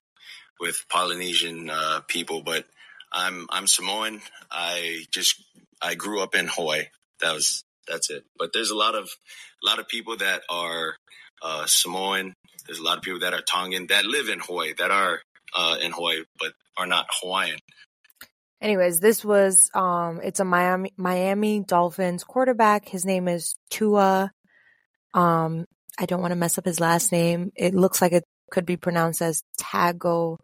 with 0.61 0.85
Polynesian 0.89 1.69
uh, 1.69 2.01
people. 2.09 2.43
But 2.43 2.65
I'm 3.13 3.47
I'm 3.51 3.67
Samoan. 3.67 4.21
I 4.51 5.05
just 5.13 5.43
I 5.83 5.95
grew 5.95 6.23
up 6.23 6.35
in 6.35 6.47
Hawaii. 6.47 6.85
That 7.21 7.35
was 7.35 7.65
that's 7.89 8.11
it. 8.11 8.25
But 8.39 8.51
there's 8.53 8.71
a 8.71 8.77
lot 8.77 8.95
of 8.95 9.05
a 9.05 9.67
lot 9.67 9.79
of 9.79 9.89
people 9.89 10.17
that 10.19 10.43
are 10.49 10.97
uh, 11.43 11.65
Samoan. 11.67 12.35
There's 12.67 12.79
a 12.79 12.85
lot 12.85 12.99
of 12.99 13.03
people 13.03 13.21
that 13.21 13.35
are 13.35 13.43
Tongan 13.43 13.89
that 13.89 14.05
live 14.05 14.29
in 14.29 14.41
Hawaii 14.41 14.75
that 14.79 14.91
are 14.91 15.21
uh, 15.55 15.77
in 15.83 15.93
Hawaii 15.93 16.23
but 16.39 16.53
are 16.77 16.87
not 16.87 17.07
Hawaiian. 17.21 17.59
Anyways, 18.61 19.01
this 19.01 19.25
was 19.25 19.71
um 19.75 20.21
it's 20.23 20.39
a 20.39 20.45
Miami 20.45 20.93
Miami 20.97 21.61
Dolphins 21.61 22.23
quarterback. 22.23 22.89
His 22.89 23.05
name 23.05 23.27
is 23.27 23.57
Tua. 23.71 24.31
Um 25.15 25.67
I 25.99 26.07
don't 26.07 26.21
want 26.21 26.31
to 26.31 26.37
mess 26.37 26.59
up 26.59 26.65
his 26.65 26.79
last 26.79 27.11
name. 27.11 27.51
It 27.57 27.75
looks 27.75 28.01
like 28.01 28.13
it 28.13 28.25
could 28.53 28.65
be 28.65 28.77
pronounced 28.77 29.21
as 29.21 29.43
Tago. 29.61 30.39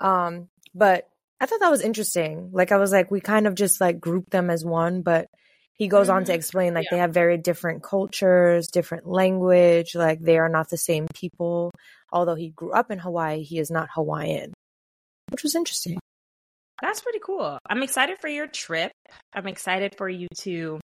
Um 0.00 0.48
but 0.74 1.04
I 1.38 1.46
thought 1.46 1.60
that 1.60 1.70
was 1.70 1.82
interesting. 1.82 2.50
Like 2.52 2.72
I 2.72 2.78
was 2.78 2.92
like 2.92 3.10
we 3.10 3.20
kind 3.20 3.46
of 3.46 3.54
just 3.54 3.78
like 3.78 4.00
grouped 4.00 4.30
them 4.30 4.48
as 4.48 4.64
one, 4.64 5.02
but 5.02 5.28
he 5.74 5.88
goes 5.88 6.08
on 6.08 6.24
to 6.24 6.32
Mhm. 6.32 6.36
explain 6.36 6.74
like 6.74 6.86
they 6.90 6.98
have 6.98 7.12
very 7.12 7.38
different 7.38 7.82
cultures, 7.82 8.68
different 8.68 9.06
language, 9.06 9.94
like 9.94 10.20
they 10.20 10.38
are 10.38 10.48
not 10.48 10.68
the 10.70 10.76
same 10.76 11.06
people. 11.14 11.70
Although 12.12 12.34
he 12.34 12.50
grew 12.50 12.72
up 12.72 12.90
in 12.90 12.98
Hawaii, 12.98 13.42
he 13.42 13.58
is 13.58 13.70
not 13.70 13.88
Hawaiian. 13.94 14.52
Which 15.30 15.42
was 15.42 15.54
interesting. 15.54 15.98
That's 16.80 17.00
pretty 17.00 17.20
cool. 17.24 17.58
I'm 17.68 17.82
excited 17.82 18.18
for 18.20 18.28
your 18.28 18.46
trip. 18.48 18.92
I'm 19.32 19.46
excited 19.46 19.94
for 19.96 20.08
you 20.08 20.28
to, 20.40 20.80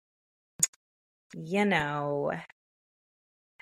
you 1.37 1.64
know, 1.64 2.33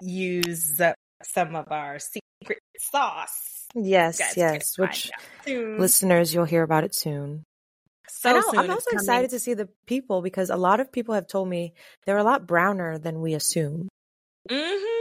use 0.00 0.80
some 1.22 1.54
of 1.54 1.70
our 1.70 1.98
secret 1.98 2.58
sauce. 2.78 3.66
Yes, 3.74 4.20
yes. 4.36 4.76
Which 4.78 5.10
find 5.10 5.12
out 5.14 5.44
soon. 5.46 5.78
listeners, 5.78 6.34
you'll 6.34 6.44
hear 6.44 6.62
about 6.62 6.84
it 6.84 6.94
soon. 6.94 7.44
So 8.22 8.40
soon 8.50 8.60
I'm 8.60 8.70
also 8.70 8.90
excited 8.92 9.30
to 9.30 9.40
see 9.40 9.54
the 9.54 9.68
people 9.86 10.22
because 10.22 10.50
a 10.50 10.56
lot 10.56 10.80
of 10.80 10.92
people 10.92 11.14
have 11.14 11.26
told 11.26 11.48
me 11.48 11.74
they're 12.06 12.18
a 12.18 12.24
lot 12.24 12.46
browner 12.46 12.98
than 12.98 13.20
we 13.20 13.34
assume. 13.34 13.88
Mhm. 14.48 14.98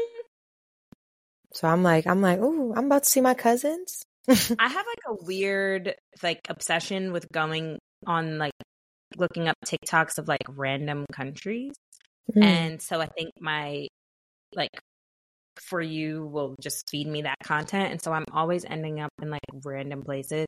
So 1.53 1.67
I'm 1.67 1.83
like, 1.83 2.07
I'm 2.07 2.21
like, 2.21 2.39
oh, 2.41 2.73
I'm 2.75 2.85
about 2.85 3.03
to 3.03 3.09
see 3.09 3.21
my 3.21 3.33
cousins. 3.33 4.03
I 4.29 4.67
have 4.67 4.85
like 4.85 5.03
a 5.07 5.23
weird 5.25 5.95
like 6.23 6.39
obsession 6.49 7.11
with 7.11 7.27
going 7.31 7.79
on 8.07 8.37
like 8.37 8.53
looking 9.17 9.47
up 9.47 9.55
TikToks 9.65 10.17
of 10.17 10.27
like 10.27 10.41
random 10.47 11.05
countries. 11.11 11.73
Mm. 12.33 12.43
And 12.43 12.81
so 12.81 13.01
I 13.01 13.07
think 13.07 13.31
my 13.39 13.87
like 14.55 14.71
for 15.57 15.81
you 15.81 16.25
will 16.25 16.55
just 16.61 16.89
feed 16.89 17.07
me 17.07 17.23
that 17.23 17.37
content. 17.43 17.91
And 17.91 18.01
so 18.01 18.13
I'm 18.13 18.25
always 18.31 18.63
ending 18.63 18.99
up 18.99 19.11
in 19.21 19.29
like 19.29 19.41
random 19.63 20.03
places. 20.03 20.45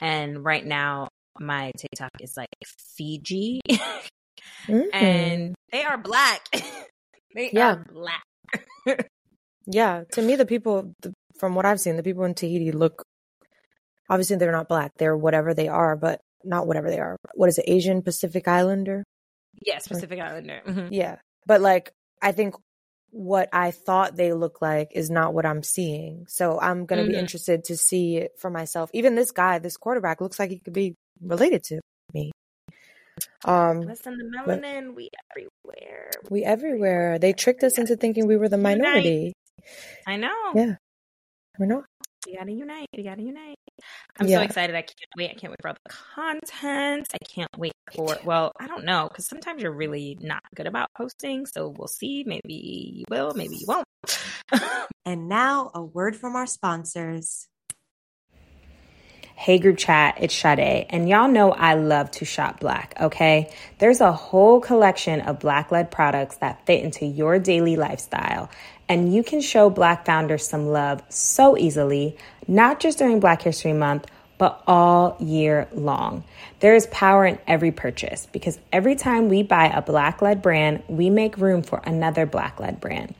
And 0.00 0.44
right 0.44 0.64
now 0.64 1.08
my 1.40 1.72
TikTok 1.76 2.10
is 2.20 2.36
like 2.36 2.48
Fiji 2.96 3.60
Mhm. 4.66 4.88
and 4.92 5.54
they 5.70 5.82
are 5.84 5.98
black. 5.98 6.42
they 7.34 7.50
Yeah. 7.52 7.74
are 7.74 7.86
black. 7.92 8.22
yeah, 9.66 10.04
to 10.12 10.22
me, 10.22 10.36
the 10.36 10.46
people, 10.46 10.94
the, 11.00 11.12
from 11.38 11.54
what 11.54 11.64
I've 11.66 11.80
seen, 11.80 11.96
the 11.96 12.02
people 12.02 12.24
in 12.24 12.34
Tahiti 12.34 12.72
look. 12.72 13.02
Obviously, 14.10 14.36
they're 14.36 14.52
not 14.52 14.68
black. 14.68 14.92
They're 14.98 15.16
whatever 15.16 15.54
they 15.54 15.68
are, 15.68 15.96
but 15.96 16.20
not 16.44 16.66
whatever 16.66 16.90
they 16.90 16.98
are. 16.98 17.16
What 17.34 17.48
is 17.48 17.58
it? 17.58 17.64
Asian 17.68 18.02
Pacific 18.02 18.46
Islander. 18.48 19.04
Yes, 19.64 19.88
Pacific 19.88 20.20
Islander. 20.20 20.60
Mhm. 20.66 20.88
Yeah. 20.90 21.16
But 21.46 21.60
like, 21.60 21.92
I 22.20 22.32
think 22.32 22.54
what 23.14 23.48
I 23.52 23.70
thought 23.70 24.16
they 24.16 24.32
look 24.32 24.60
like 24.62 24.88
is 24.94 25.10
not 25.10 25.34
what 25.34 25.44
I'm 25.46 25.62
seeing. 25.62 26.26
So 26.28 26.58
I'm 26.58 26.86
going 26.86 26.98
to 27.04 27.06
be 27.06 27.14
Mhm. 27.14 27.20
interested 27.20 27.64
to 27.64 27.76
see 27.76 28.16
it 28.16 28.32
for 28.38 28.48
myself. 28.50 28.90
Even 28.94 29.14
this 29.14 29.30
guy, 29.30 29.58
this 29.58 29.76
quarterback 29.76 30.20
looks 30.22 30.38
like 30.38 30.50
he 30.50 30.58
could 30.58 30.72
be 30.72 30.94
related 31.20 31.62
to 31.64 31.80
me. 32.14 32.32
Um, 33.44 33.80
Listen, 33.82 34.16
the 34.16 34.24
melanin, 34.24 34.94
we 34.94 35.10
everywhere. 35.30 36.10
we 36.30 36.42
everywhere. 36.42 37.18
They 37.18 37.32
tricked 37.34 37.62
us 37.64 37.76
into 37.78 37.96
thinking 37.96 38.26
we 38.26 38.36
were 38.38 38.48
the 38.48 38.56
Unite. 38.56 38.78
minority. 38.78 39.32
I 40.06 40.16
know. 40.16 40.52
Yeah. 40.54 40.76
We're 41.58 41.66
not. 41.66 41.84
We 42.26 42.36
gotta 42.36 42.52
unite. 42.52 42.86
We 42.96 43.02
gotta 43.02 43.22
unite. 43.22 43.56
I'm 44.18 44.28
Yeah. 44.28 44.38
so 44.38 44.42
excited. 44.44 44.76
I 44.76 44.82
can't 44.82 45.10
wait. 45.16 45.30
I 45.30 45.34
can't 45.34 45.50
wait 45.50 45.60
for 45.62 45.68
all 45.68 45.76
the 45.84 45.94
content. 46.14 47.08
I 47.14 47.18
can't 47.24 47.50
wait 47.56 47.72
for, 47.94 48.16
well, 48.24 48.52
I 48.60 48.66
don't 48.66 48.84
know, 48.84 49.08
because 49.08 49.26
sometimes 49.26 49.62
you're 49.62 49.72
really 49.72 50.18
not 50.20 50.42
good 50.54 50.66
about 50.66 50.90
posting. 50.96 51.46
So 51.46 51.68
we'll 51.76 51.88
see. 51.88 52.24
Maybe 52.26 52.54
you 52.54 53.04
will, 53.10 53.32
maybe 53.34 53.56
you 53.56 53.66
won't. 53.66 53.86
And 55.04 55.28
now, 55.28 55.72
a 55.74 55.82
word 55.82 56.14
from 56.14 56.36
our 56.36 56.46
sponsors. 56.46 57.48
Hey 59.34 59.58
group 59.58 59.78
chat, 59.78 60.16
it's 60.20 60.34
Sade, 60.34 60.86
and 60.90 61.08
y'all 61.08 61.26
know 61.26 61.50
I 61.50 61.74
love 61.74 62.12
to 62.12 62.24
shop 62.24 62.60
black, 62.60 62.94
okay? 63.00 63.52
There's 63.78 64.00
a 64.00 64.12
whole 64.12 64.60
collection 64.60 65.20
of 65.22 65.40
black 65.40 65.72
led 65.72 65.90
products 65.90 66.36
that 66.36 66.64
fit 66.66 66.84
into 66.84 67.04
your 67.04 67.40
daily 67.40 67.74
lifestyle, 67.74 68.48
and 68.88 69.12
you 69.12 69.24
can 69.24 69.40
show 69.40 69.68
black 69.70 70.06
founders 70.06 70.46
some 70.46 70.66
love 70.68 71.02
so 71.08 71.58
easily, 71.58 72.16
not 72.48 72.80
just 72.80 72.98
during 72.98 73.20
Black 73.20 73.42
History 73.42 73.72
Month, 73.72 74.06
but 74.38 74.62
all 74.66 75.16
year 75.20 75.68
long. 75.72 76.24
There 76.60 76.74
is 76.74 76.86
power 76.88 77.24
in 77.24 77.38
every 77.46 77.70
purchase 77.70 78.26
because 78.32 78.58
every 78.72 78.96
time 78.96 79.28
we 79.28 79.42
buy 79.42 79.66
a 79.66 79.82
black 79.82 80.20
led 80.20 80.42
brand, 80.42 80.82
we 80.88 81.10
make 81.10 81.38
room 81.38 81.62
for 81.62 81.80
another 81.84 82.26
black 82.26 82.58
led 82.58 82.80
brand. 82.80 83.14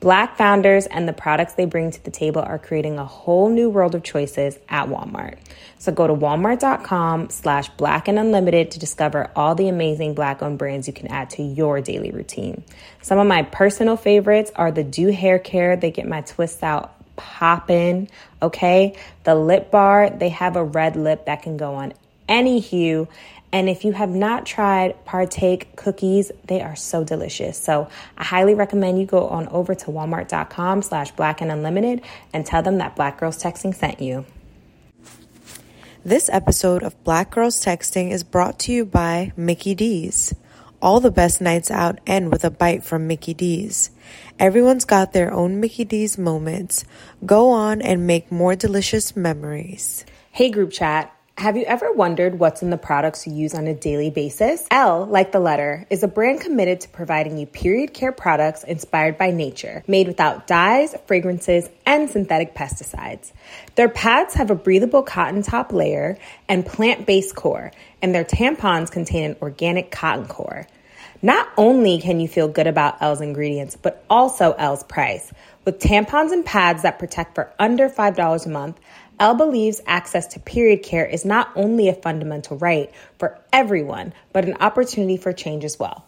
Black 0.00 0.36
founders 0.36 0.86
and 0.86 1.08
the 1.08 1.12
products 1.12 1.54
they 1.54 1.64
bring 1.64 1.92
to 1.92 2.04
the 2.04 2.10
table 2.10 2.42
are 2.42 2.58
creating 2.58 2.98
a 2.98 3.04
whole 3.04 3.48
new 3.48 3.70
world 3.70 3.94
of 3.94 4.02
choices 4.02 4.58
at 4.68 4.88
Walmart. 4.88 5.38
So 5.78 5.92
go 5.92 6.08
to 6.08 6.12
walmart.com 6.12 7.30
slash 7.30 7.68
black 7.70 8.08
and 8.08 8.18
unlimited 8.18 8.72
to 8.72 8.80
discover 8.80 9.30
all 9.36 9.54
the 9.54 9.68
amazing 9.68 10.14
black 10.14 10.42
owned 10.42 10.58
brands 10.58 10.88
you 10.88 10.92
can 10.92 11.06
add 11.06 11.30
to 11.30 11.42
your 11.42 11.80
daily 11.80 12.10
routine. 12.10 12.64
Some 13.00 13.20
of 13.20 13.28
my 13.28 13.44
personal 13.44 13.96
favorites 13.96 14.50
are 14.56 14.72
the 14.72 14.82
Do 14.82 15.12
Hair 15.12 15.38
Care. 15.38 15.76
They 15.76 15.92
get 15.92 16.08
my 16.08 16.22
twists 16.22 16.64
out 16.64 16.94
poppin', 17.14 18.08
okay? 18.42 18.96
The 19.24 19.34
lip 19.34 19.70
bar, 19.70 20.10
they 20.10 20.30
have 20.30 20.56
a 20.56 20.64
red 20.64 20.96
lip 20.96 21.26
that 21.26 21.42
can 21.42 21.56
go 21.56 21.74
on 21.74 21.94
any 22.28 22.60
hue. 22.60 23.08
And 23.52 23.68
if 23.68 23.84
you 23.84 23.92
have 23.92 24.08
not 24.08 24.46
tried 24.46 25.04
Partake 25.04 25.76
cookies, 25.76 26.32
they 26.46 26.62
are 26.62 26.74
so 26.74 27.04
delicious. 27.04 27.58
So 27.58 27.88
I 28.16 28.24
highly 28.24 28.54
recommend 28.54 28.98
you 28.98 29.06
go 29.06 29.28
on 29.28 29.46
over 29.48 29.74
to 29.74 29.86
walmart.com 29.86 30.82
slash 30.82 31.10
black 31.12 31.42
and 31.42 31.52
unlimited 31.52 32.00
and 32.32 32.46
tell 32.46 32.62
them 32.62 32.78
that 32.78 32.96
Black 32.96 33.20
Girls 33.20 33.42
Texting 33.42 33.74
sent 33.74 34.00
you. 34.00 34.24
This 36.04 36.28
episode 36.32 36.82
of 36.82 37.04
Black 37.04 37.30
Girls 37.30 37.62
Texting 37.62 38.10
is 38.10 38.24
brought 38.24 38.58
to 38.60 38.72
you 38.72 38.84
by 38.84 39.32
Mickey 39.36 39.74
D's. 39.74 40.34
All 40.82 40.98
the 40.98 41.12
best 41.12 41.40
nights 41.40 41.70
out 41.70 42.00
end 42.08 42.32
with 42.32 42.44
a 42.44 42.50
bite 42.50 42.82
from 42.82 43.06
Mickey 43.06 43.34
D's. 43.34 43.92
Everyone's 44.40 44.84
got 44.84 45.12
their 45.12 45.32
own 45.32 45.60
Mickey 45.60 45.84
D's 45.84 46.18
moments. 46.18 46.84
Go 47.24 47.50
on 47.50 47.80
and 47.80 48.04
make 48.04 48.32
more 48.32 48.56
delicious 48.56 49.14
memories. 49.14 50.04
Hey 50.32 50.50
group 50.50 50.72
chat. 50.72 51.16
Have 51.38 51.56
you 51.56 51.64
ever 51.64 51.90
wondered 51.90 52.38
what's 52.38 52.62
in 52.62 52.68
the 52.68 52.76
products 52.76 53.26
you 53.26 53.32
use 53.32 53.54
on 53.54 53.66
a 53.66 53.74
daily 53.74 54.10
basis? 54.10 54.66
L, 54.70 55.06
like 55.06 55.32
the 55.32 55.40
letter, 55.40 55.86
is 55.88 56.02
a 56.02 56.08
brand 56.08 56.42
committed 56.42 56.82
to 56.82 56.88
providing 56.90 57.38
you 57.38 57.46
period 57.46 57.94
care 57.94 58.12
products 58.12 58.64
inspired 58.64 59.16
by 59.16 59.30
nature, 59.30 59.82
made 59.88 60.06
without 60.06 60.46
dyes, 60.46 60.94
fragrances, 61.06 61.70
and 61.86 62.10
synthetic 62.10 62.54
pesticides. 62.54 63.32
Their 63.76 63.88
pads 63.88 64.34
have 64.34 64.50
a 64.50 64.54
breathable 64.54 65.02
cotton 65.02 65.42
top 65.42 65.72
layer 65.72 66.18
and 66.48 66.66
plant 66.66 67.06
based 67.06 67.34
core, 67.34 67.72
and 68.02 68.14
their 68.14 68.24
tampons 68.24 68.90
contain 68.90 69.24
an 69.24 69.36
organic 69.40 69.90
cotton 69.90 70.26
core. 70.26 70.66
Not 71.24 71.48
only 71.56 72.00
can 72.00 72.18
you 72.18 72.26
feel 72.26 72.48
good 72.48 72.66
about 72.66 73.00
L's 73.00 73.20
ingredients, 73.20 73.76
but 73.80 74.04
also 74.10 74.52
L's 74.52 74.82
price. 74.82 75.32
With 75.64 75.78
tampons 75.78 76.32
and 76.32 76.44
pads 76.44 76.82
that 76.82 76.98
protect 76.98 77.36
for 77.36 77.52
under 77.60 77.88
$5 77.88 78.46
a 78.46 78.48
month, 78.48 78.80
L 79.22 79.34
believes 79.34 79.80
access 79.86 80.26
to 80.26 80.40
period 80.40 80.82
care 80.82 81.06
is 81.06 81.24
not 81.24 81.52
only 81.54 81.88
a 81.88 81.94
fundamental 81.94 82.56
right 82.56 82.90
for 83.20 83.38
everyone, 83.52 84.12
but 84.32 84.44
an 84.44 84.56
opportunity 84.58 85.16
for 85.16 85.32
change 85.32 85.64
as 85.64 85.78
well. 85.78 86.04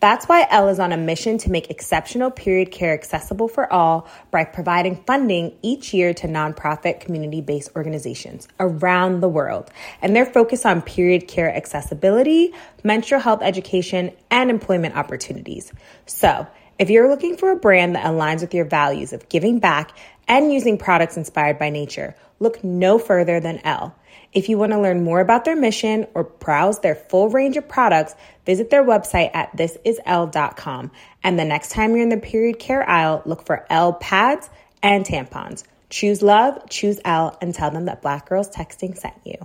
That's 0.00 0.26
why 0.26 0.48
L 0.50 0.68
is 0.68 0.80
on 0.80 0.90
a 0.90 0.96
mission 0.96 1.38
to 1.38 1.50
make 1.52 1.70
exceptional 1.70 2.32
period 2.32 2.72
care 2.72 2.92
accessible 2.92 3.46
for 3.46 3.72
all 3.72 4.08
by 4.32 4.42
providing 4.42 4.96
funding 5.04 5.56
each 5.62 5.94
year 5.94 6.12
to 6.14 6.26
nonprofit 6.26 6.98
community 6.98 7.40
based 7.40 7.70
organizations 7.76 8.48
around 8.58 9.20
the 9.20 9.28
world. 9.28 9.70
And 10.02 10.16
their 10.16 10.26
focus 10.26 10.66
on 10.66 10.82
period 10.82 11.28
care 11.28 11.54
accessibility, 11.54 12.52
menstrual 12.82 13.20
health 13.20 13.42
education, 13.42 14.10
and 14.28 14.50
employment 14.50 14.96
opportunities. 14.96 15.72
So, 16.06 16.48
if 16.78 16.90
you're 16.90 17.08
looking 17.08 17.38
for 17.38 17.52
a 17.52 17.56
brand 17.56 17.94
that 17.94 18.04
aligns 18.04 18.42
with 18.42 18.52
your 18.52 18.66
values 18.66 19.14
of 19.14 19.30
giving 19.30 19.60
back 19.60 19.92
and 20.28 20.52
using 20.52 20.78
products 20.78 21.16
inspired 21.16 21.58
by 21.58 21.70
nature, 21.70 22.14
look 22.38 22.62
no 22.62 22.98
further 22.98 23.40
than 23.40 23.60
L. 23.64 23.96
If 24.32 24.48
you 24.48 24.58
want 24.58 24.72
to 24.72 24.80
learn 24.80 25.04
more 25.04 25.20
about 25.20 25.44
their 25.44 25.56
mission 25.56 26.06
or 26.14 26.24
browse 26.24 26.80
their 26.80 26.94
full 26.94 27.30
range 27.30 27.56
of 27.56 27.68
products, 27.68 28.14
visit 28.44 28.70
their 28.70 28.84
website 28.84 29.30
at 29.34 29.56
thisisl.com. 29.56 30.90
And 31.22 31.38
the 31.38 31.44
next 31.44 31.70
time 31.70 31.92
you're 31.92 32.02
in 32.02 32.10
the 32.10 32.18
period 32.18 32.58
care 32.58 32.88
aisle, 32.88 33.22
look 33.24 33.46
for 33.46 33.66
L 33.70 33.94
pads 33.94 34.50
and 34.82 35.04
tampons. 35.04 35.64
Choose 35.88 36.20
love, 36.20 36.68
choose 36.68 37.00
L, 37.04 37.36
and 37.40 37.54
tell 37.54 37.70
them 37.70 37.86
that 37.86 38.02
Black 38.02 38.28
Girls 38.28 38.50
Texting 38.50 38.96
sent 38.96 39.14
you. 39.24 39.36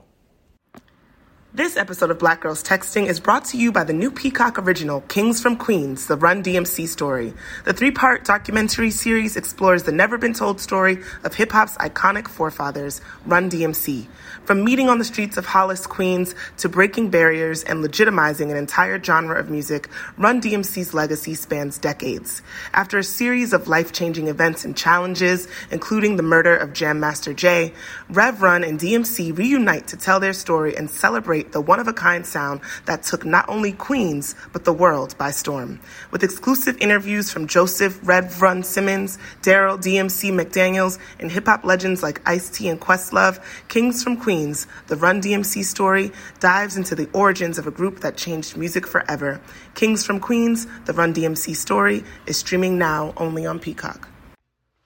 This 1.54 1.76
episode 1.76 2.12
of 2.12 2.18
Black 2.18 2.40
Girls 2.40 2.64
Texting 2.64 3.08
is 3.08 3.20
brought 3.20 3.44
to 3.48 3.58
you 3.58 3.74
by 3.74 3.84
the 3.84 3.92
new 3.92 4.10
Peacock 4.10 4.58
original, 4.58 5.02
Kings 5.02 5.42
from 5.42 5.58
Queens, 5.58 6.08
the 6.08 6.16
Run 6.16 6.42
DMC 6.42 6.88
story. 6.88 7.34
The 7.66 7.74
three 7.74 7.92
part 7.92 8.24
documentary 8.24 8.90
series 8.90 9.36
explores 9.36 9.84
the 9.84 9.92
never 9.92 10.18
been 10.18 10.32
told 10.32 10.62
story 10.62 11.00
of 11.26 11.34
hip 11.34 11.52
hop's 11.52 11.76
iconic 11.76 12.30
forefathers, 12.30 13.02
Run 13.26 13.52
DMC. 13.52 14.08
From 14.46 14.64
meeting 14.64 14.88
on 14.88 14.98
the 14.98 15.04
streets 15.04 15.36
of 15.36 15.46
Hollis, 15.46 15.86
Queens, 15.86 16.36
to 16.60 16.70
breaking 16.70 17.10
barriers 17.10 17.64
and 17.64 17.84
legitimizing 17.84 18.50
an 18.50 18.56
entire 18.56 19.04
genre 19.04 19.38
of 19.38 19.50
music, 19.50 19.90
Run 20.18 20.42
DMC's 20.42 20.94
legacy 20.94 21.36
spans 21.36 21.78
decades. 21.78 22.42
After 22.74 22.98
a 22.98 23.04
series 23.04 23.52
of 23.52 23.68
life 23.68 23.92
changing 23.92 24.30
events 24.30 24.64
and 24.64 24.78
challenges, 24.78 25.50
including 25.70 26.16
the 26.16 26.24
murder 26.24 26.56
of 26.56 26.72
Jam 26.72 27.02
Master 27.02 27.34
Jay, 27.34 27.74
Rev 28.08 28.42
Run 28.42 28.64
and 28.64 28.80
DMC 28.80 29.38
reunite 29.38 29.88
to 29.88 29.98
tell 29.98 30.22
their 30.22 30.32
story 30.32 30.78
and 30.78 30.90
celebrate 30.90 31.40
the 31.43 31.62
one 31.62 31.80
of 31.80 31.88
a 31.88 31.93
kind 31.93 32.25
sound 32.25 32.62
that 32.86 33.04
took 33.04 33.25
not 33.25 33.49
only 33.49 33.71
Queens, 33.71 34.36
but 34.54 34.65
the 34.65 34.73
world 34.73 35.15
by 35.17 35.32
storm. 35.32 35.80
With 36.12 36.23
exclusive 36.23 36.77
interviews 36.80 37.32
from 37.32 37.47
Joseph 37.47 37.99
Rev 38.04 38.41
Run 38.41 38.63
Simmons, 38.63 39.17
Daryl 39.41 39.77
DMC 39.77 40.32
McDaniels, 40.32 40.99
and 41.19 41.32
hip 41.32 41.47
hop 41.47 41.63
legends 41.63 42.04
like 42.04 42.21
Ice 42.27 42.49
T 42.49 42.67
and 42.69 42.80
Questlove, 42.80 43.43
Kings 43.67 44.04
from 44.04 44.17
Queens, 44.17 44.67
the 44.88 44.95
Run 44.95 45.21
DMC 45.21 45.63
story 45.63 46.12
dives 46.39 46.77
into 46.77 46.95
the 46.95 47.10
origins 47.13 47.58
of 47.58 47.67
a 47.67 47.71
group 47.71 48.01
that 48.01 48.17
changed 48.17 48.58
music 48.58 48.86
forever. 48.86 49.41
Kings 49.75 50.06
from 50.06 50.19
Queens, 50.19 50.67
the 50.86 50.93
Run 50.93 51.13
DMC 51.13 51.56
story 51.56 52.04
is 52.25 52.38
streaming 52.38 52.77
now 52.77 53.13
only 53.17 53.45
on 53.45 53.60
Peacock. 53.60 54.08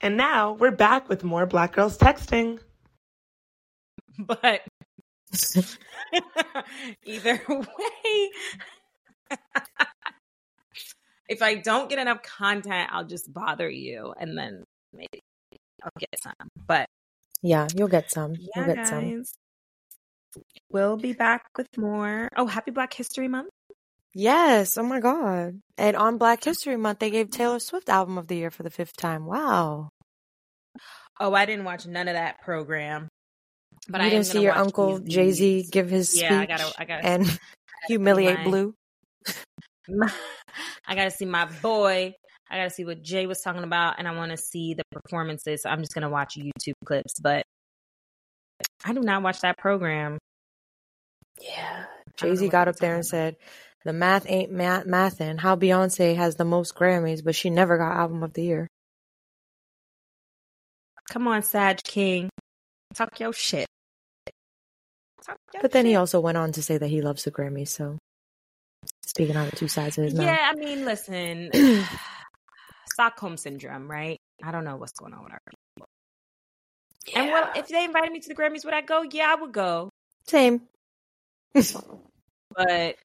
And 0.00 0.16
now 0.16 0.52
we're 0.52 0.70
back 0.70 1.08
with 1.08 1.24
more 1.24 1.46
Black 1.46 1.72
Girls 1.72 1.98
Texting. 1.98 2.60
But 4.18 4.62
either 7.04 7.40
way, 7.48 8.30
if 11.28 11.42
I 11.42 11.56
don't 11.56 11.88
get 11.88 11.98
enough 11.98 12.22
content, 12.22 12.90
I'll 12.92 13.04
just 13.06 13.32
bother 13.32 13.68
you 13.68 14.14
and 14.18 14.36
then 14.36 14.64
maybe 14.92 15.20
I'll 15.82 15.90
get 15.98 16.20
some. 16.22 16.48
But 16.66 16.86
Yeah, 17.42 17.66
you'll 17.74 17.88
get 17.88 18.10
some. 18.10 18.34
yeah, 18.38 18.46
you'll 18.56 18.74
get 18.74 18.86
some. 18.86 19.04
guys, 19.04 19.34
we'll 20.70 20.96
be 20.96 21.12
back 21.12 21.42
with 21.56 21.68
more. 21.76 22.28
Oh, 22.36 22.46
happy 22.46 22.70
Black 22.70 22.92
History 22.94 23.28
Month. 23.28 23.50
Yes. 24.14 24.78
Oh 24.78 24.82
my 24.82 25.00
God. 25.00 25.60
And 25.76 25.96
on 25.96 26.16
Black 26.16 26.42
History 26.42 26.76
Month, 26.76 27.00
they 27.00 27.10
gave 27.10 27.30
Taylor 27.30 27.58
Swift 27.58 27.88
Album 27.90 28.16
of 28.16 28.28
the 28.28 28.36
Year 28.36 28.50
for 28.50 28.62
the 28.62 28.70
fifth 28.70 28.96
time. 28.96 29.26
Wow. 29.26 29.90
Oh, 31.20 31.34
I 31.34 31.44
didn't 31.46 31.64
watch 31.64 31.86
none 31.86 32.08
of 32.08 32.14
that 32.14 32.40
program. 32.42 33.08
But 33.88 34.00
you 34.00 34.06
I 34.06 34.10
didn't 34.10 34.26
see 34.26 34.42
your 34.42 34.56
uncle 34.56 34.98
Jay 34.98 35.30
Z 35.32 35.68
give 35.70 35.88
his 35.90 36.20
Yeah, 36.20 36.40
I 36.40 36.44
speech 36.44 36.58
gotta- 36.58 36.80
I 36.80 36.84
gotta- 36.84 37.06
and 37.06 37.40
humiliate 37.86 38.38
my- 38.38 38.44
Blue. 38.44 38.74
I 40.86 40.94
got 40.94 41.04
to 41.04 41.10
see 41.10 41.24
my 41.26 41.44
boy. 41.62 42.14
I 42.50 42.56
got 42.58 42.64
to 42.64 42.70
see 42.70 42.84
what 42.84 43.02
Jay 43.02 43.26
was 43.26 43.40
talking 43.40 43.62
about, 43.64 43.96
and 43.98 44.06
I 44.08 44.12
want 44.16 44.30
to 44.32 44.36
see 44.36 44.74
the 44.74 44.82
performances. 44.92 45.62
So 45.62 45.70
I'm 45.70 45.80
just 45.80 45.94
gonna 45.94 46.08
watch 46.10 46.36
YouTube 46.36 46.74
clips, 46.84 47.18
but 47.20 47.42
I 48.84 48.92
do 48.92 49.00
not 49.00 49.22
watch 49.22 49.40
that 49.40 49.58
program. 49.58 50.18
Yeah. 51.40 51.84
Jay 52.16 52.34
Z 52.36 52.48
got 52.48 52.68
up 52.68 52.76
there 52.76 52.94
and 52.94 53.04
said, 53.04 53.36
"The 53.84 53.92
math 53.92 54.24
ain't 54.28 54.50
math 54.52 54.86
mathin'." 54.86 55.38
How 55.38 55.54
Beyonce 55.56 56.16
has 56.16 56.36
the 56.36 56.44
most 56.44 56.74
Grammys, 56.74 57.22
but 57.24 57.34
she 57.34 57.50
never 57.50 57.78
got 57.78 57.96
Album 57.96 58.22
of 58.22 58.32
the 58.32 58.42
Year. 58.42 58.68
Come 61.10 61.28
on, 61.28 61.42
Sag 61.42 61.82
King, 61.82 62.30
talk 62.94 63.18
your 63.20 63.32
shit. 63.32 63.66
But 65.60 65.72
then 65.72 65.86
he 65.86 65.96
also 65.96 66.20
went 66.20 66.36
on 66.36 66.52
to 66.52 66.62
say 66.62 66.78
that 66.78 66.88
he 66.88 67.02
loves 67.02 67.24
the 67.24 67.30
Grammys. 67.30 67.68
So 67.68 67.98
speaking 69.04 69.36
on 69.36 69.46
the 69.50 69.56
two 69.56 69.68
sides 69.68 69.98
of 69.98 70.04
his 70.04 70.14
mouth. 70.14 70.26
yeah. 70.26 70.50
I 70.52 70.54
mean, 70.54 70.84
listen, 70.84 71.50
Stockholm 72.92 73.36
syndrome, 73.36 73.90
right? 73.90 74.18
I 74.42 74.50
don't 74.50 74.64
know 74.64 74.76
what's 74.76 74.92
going 74.92 75.14
on 75.14 75.24
with 75.24 75.32
our 75.32 75.40
people. 75.48 75.88
And 77.14 77.30
well, 77.30 77.50
if 77.54 77.68
they 77.68 77.84
invited 77.84 78.12
me 78.12 78.20
to 78.20 78.28
the 78.28 78.34
Grammys, 78.34 78.64
would 78.64 78.74
I 78.74 78.80
go? 78.80 79.02
Yeah, 79.02 79.32
I 79.36 79.40
would 79.40 79.52
go. 79.52 79.90
Same. 80.26 80.62
But 81.54 81.66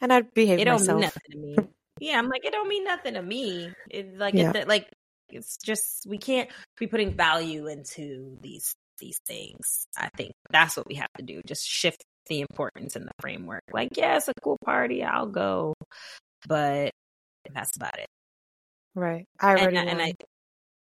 and 0.00 0.12
I'd 0.12 0.32
behave 0.34 0.60
it 0.60 0.64
don't 0.64 0.86
mean 0.86 1.00
nothing 1.00 1.22
to 1.32 1.38
me. 1.38 1.56
Yeah, 2.00 2.18
I'm 2.18 2.28
like, 2.28 2.44
it 2.44 2.52
don't 2.52 2.68
mean 2.68 2.84
nothing 2.84 3.14
to 3.14 3.22
me. 3.22 3.70
It, 3.90 4.16
like, 4.16 4.34
Yeah. 4.34 4.52
it, 4.54 4.68
like, 4.68 4.88
it's 5.28 5.58
just 5.58 6.06
we 6.06 6.18
can't 6.18 6.48
be 6.78 6.86
putting 6.86 7.14
value 7.14 7.66
into 7.66 8.38
these 8.40 8.74
these 9.00 9.18
things. 9.26 9.86
I 9.98 10.08
think 10.16 10.32
that's 10.50 10.76
what 10.76 10.86
we 10.86 10.96
have 10.96 11.10
to 11.18 11.24
do. 11.24 11.40
Just 11.46 11.66
shift 11.66 12.04
the 12.28 12.40
importance 12.40 12.96
in 12.96 13.04
the 13.04 13.12
framework. 13.20 13.62
Like, 13.72 13.90
yeah, 13.96 14.16
it's 14.16 14.28
a 14.28 14.34
cool 14.42 14.58
party. 14.64 15.02
I'll 15.02 15.26
go, 15.26 15.74
but 16.46 16.92
that's 17.52 17.76
about 17.76 17.98
it. 17.98 18.06
Right. 18.94 19.24
I 19.40 19.56
already 19.56 19.76
and, 19.76 19.88
and. 19.88 20.02
I, 20.02 20.12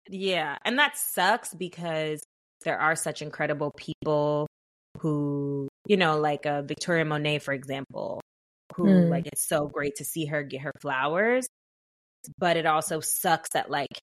yeah, 0.09 0.59
and 0.65 0.79
that 0.79 0.97
sucks 0.97 1.55
because 1.55 2.23
there 2.65 2.79
are 2.79 2.95
such 2.95 3.23
incredible 3.23 3.73
people 3.77 4.47
who, 5.01 5.69
you 5.87 5.97
know, 5.97 6.19
like 6.21 6.47
uh, 6.47 6.63
Victoria 6.63 7.05
Monet, 7.05 7.41
for 7.41 7.53
example, 7.53 8.21
who 8.77 8.85
Mm. 8.85 9.11
like 9.11 9.27
it's 9.27 9.47
so 9.47 9.67
great 9.67 9.97
to 9.97 10.05
see 10.05 10.27
her 10.27 10.43
get 10.43 10.63
her 10.63 10.73
flowers, 10.81 11.47
but 12.39 12.57
it 12.57 12.67
also 12.67 13.01
sucks 13.01 13.49
that 13.55 13.71
like 13.71 13.99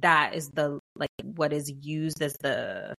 that 0.00 0.34
is 0.34 0.50
the 0.50 0.78
like 0.96 1.08
what 1.22 1.52
is 1.52 1.72
used 1.82 2.22
as 2.22 2.34
the 2.40 2.94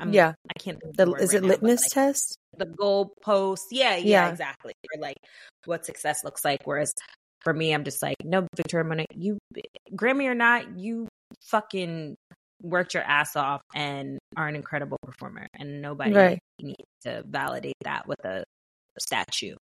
I'm, 0.00 0.12
yeah. 0.12 0.32
I 0.48 0.58
can't 0.58 0.78
The, 0.96 1.12
is 1.14 1.32
right 1.32 1.38
it 1.38 1.42
now, 1.42 1.48
litmus 1.48 1.82
like, 1.82 1.90
test? 1.90 2.36
the 2.56 2.66
goal 2.66 3.12
post. 3.22 3.66
Yeah, 3.70 3.96
yeah, 3.96 4.04
Yeah. 4.26 4.28
exactly. 4.30 4.72
Or 4.94 5.00
like 5.00 5.16
what 5.64 5.84
success 5.86 6.24
looks 6.24 6.44
like. 6.44 6.60
Whereas 6.64 6.92
for 7.42 7.52
me, 7.52 7.72
I'm 7.72 7.84
just 7.84 8.02
like, 8.02 8.16
no, 8.24 8.46
Victoria 8.56 8.84
Monet, 8.84 9.06
you 9.14 9.38
Grammy 9.92 10.26
or 10.26 10.34
not, 10.34 10.76
you 10.76 11.08
fucking 11.50 12.16
worked 12.62 12.94
your 12.94 13.02
ass 13.04 13.36
off 13.36 13.60
and 13.74 14.18
are 14.36 14.48
an 14.48 14.56
incredible 14.56 14.98
performer, 15.04 15.46
and 15.54 15.80
nobody 15.80 16.12
Right. 16.12 16.38
needs 16.60 16.76
to 17.02 17.22
validate 17.26 17.76
that 17.84 18.08
with 18.08 18.18
a 18.24 18.42
statue. 18.98 19.54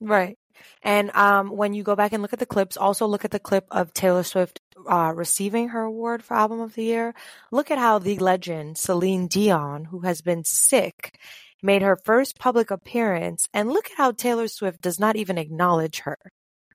Right. 0.00 0.36
And 0.82 1.10
um, 1.16 1.48
when 1.48 1.72
you 1.72 1.82
go 1.82 1.96
back 1.96 2.12
and 2.12 2.20
look 2.22 2.34
at 2.34 2.38
the 2.38 2.44
clips, 2.46 2.76
also 2.76 3.06
look 3.06 3.24
at 3.24 3.30
the 3.30 3.38
clip 3.38 3.66
of 3.70 3.94
Taylor 3.94 4.22
Swift 4.22 4.60
uh, 4.86 5.12
receiving 5.14 5.68
her 5.68 5.82
award 5.82 6.22
for 6.22 6.34
Album 6.34 6.60
of 6.60 6.74
the 6.74 6.84
Year. 6.84 7.14
Look 7.50 7.70
at 7.70 7.78
how 7.78 7.98
the 7.98 8.18
legend 8.18 8.78
Celine 8.78 9.26
Dion, 9.26 9.86
who 9.86 10.00
has 10.00 10.20
been 10.20 10.44
sick, 10.44 11.18
made 11.62 11.82
her 11.82 11.96
first 12.04 12.38
public 12.38 12.70
appearance, 12.70 13.48
and 13.52 13.70
look 13.70 13.90
at 13.90 13.96
how 13.96 14.12
Taylor 14.12 14.48
Swift 14.48 14.80
does 14.80 15.00
not 15.00 15.16
even 15.16 15.38
acknowledge 15.38 16.00
her. 16.00 16.18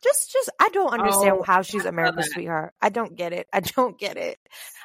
Just, 0.04 0.32
just, 0.32 0.50
I 0.60 0.70
don't 0.70 0.94
understand 0.94 1.38
Oh, 1.40 1.44
how 1.44 1.62
she's 1.62 1.86
America's 1.86 2.32
sweetheart. 2.32 2.74
I 2.82 2.90
don't 2.90 3.16
get 3.16 3.34
it. 3.34 3.46
I 3.54 3.60
don't 3.60 4.00
get 4.00 4.18
it. 4.18 4.40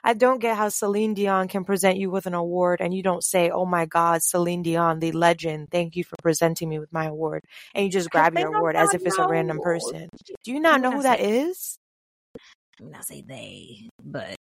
I 0.05 0.13
don't 0.13 0.41
get 0.41 0.59
how 0.59 0.69
Celine 0.69 1.15
Dion 1.15 1.49
can 1.49 1.65
present 1.65 1.97
you 1.97 2.11
with 2.11 2.27
an 2.27 2.35
award 2.35 2.83
and 2.83 2.93
you 2.93 3.03
don't 3.03 3.25
say, 3.25 3.49
"Oh 3.49 3.65
my 3.65 3.87
God, 3.87 4.23
Celine 4.23 4.63
Dion, 4.63 4.99
the 4.99 5.13
legend, 5.13 5.71
thank 5.71 5.97
you 5.97 6.05
for 6.05 6.17
presenting 6.23 6.69
me 6.69 6.79
with 6.79 6.93
my 6.93 7.07
award," 7.07 7.45
and 7.75 7.85
you 7.85 7.91
just 7.91 8.11
grab 8.11 8.35
your 8.35 8.55
award 8.55 8.77
as 8.77 8.93
if 8.93 9.07
it's 9.07 9.19
a 9.19 9.27
random 9.27 9.59
person. 9.59 10.09
Do 10.45 10.53
you 10.53 10.61
not 10.61 10.83
know 10.83 10.93
who 10.93 11.03
that 11.03 11.21
is? 11.21 11.79
I 12.95 13.01
say 13.01 13.23
they, 13.27 13.89
but 14.03 14.37